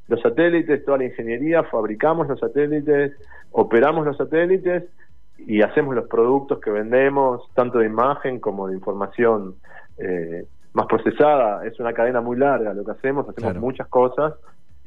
los 0.08 0.20
satélites, 0.20 0.84
toda 0.84 0.98
la 0.98 1.04
ingeniería, 1.04 1.62
fabricamos 1.64 2.28
los 2.28 2.38
satélites, 2.38 3.12
operamos 3.52 4.04
los 4.04 4.16
satélites 4.16 4.84
y 5.38 5.62
hacemos 5.62 5.94
los 5.94 6.06
productos 6.06 6.60
que 6.60 6.70
vendemos, 6.70 7.42
tanto 7.54 7.78
de 7.78 7.86
imagen 7.86 8.40
como 8.40 8.68
de 8.68 8.74
información 8.74 9.54
eh, 9.98 10.44
más 10.74 10.86
procesada. 10.86 11.64
Es 11.66 11.80
una 11.80 11.94
cadena 11.94 12.20
muy 12.20 12.36
larga 12.36 12.74
lo 12.74 12.84
que 12.84 12.90
hacemos, 12.90 13.26
hacemos 13.28 13.56
muchas 13.56 13.88
cosas 13.88 14.34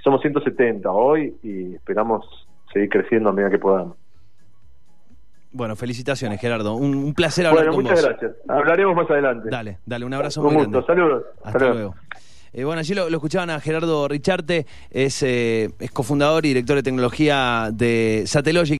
somos 0.05 0.21
170 0.21 0.89
hoy 0.89 1.35
y 1.41 1.73
esperamos 1.73 2.23
seguir 2.71 2.89
creciendo 2.89 3.29
a 3.29 3.33
medida 3.33 3.49
que 3.49 3.57
podamos. 3.57 3.97
Bueno, 5.51 5.75
felicitaciones, 5.75 6.39
Gerardo. 6.39 6.75
Un, 6.75 7.13
placer 7.13 7.47
hablar 7.47 7.65
bueno, 7.67 7.81
muchas 7.81 8.05
gracias. 8.05 8.33
Hablaremos 8.47 8.95
más 8.95 9.09
adelante. 9.09 9.49
Dale, 9.49 9.79
dale, 9.85 10.05
un 10.05 10.13
abrazo 10.13 10.43
muy 10.43 10.53
grande. 10.53 10.83
Saludos. 10.85 11.23
Hasta 11.43 11.59
luego. 11.59 11.95
Eh, 12.53 12.63
bueno, 12.63 12.79
allí 12.79 12.93
lo, 12.93 13.07
escuchaban 13.07 13.49
a 13.49 13.59
Gerardo 13.59 14.07
Richarte, 14.07 14.65
es, 14.89 15.23
eh, 15.23 15.71
es 15.77 15.91
cofundador 15.91 16.45
y 16.45 16.49
director 16.49 16.77
de 16.77 16.83
tecnología 16.83 17.69
de 17.73 18.23
Satellogic. 18.27 18.73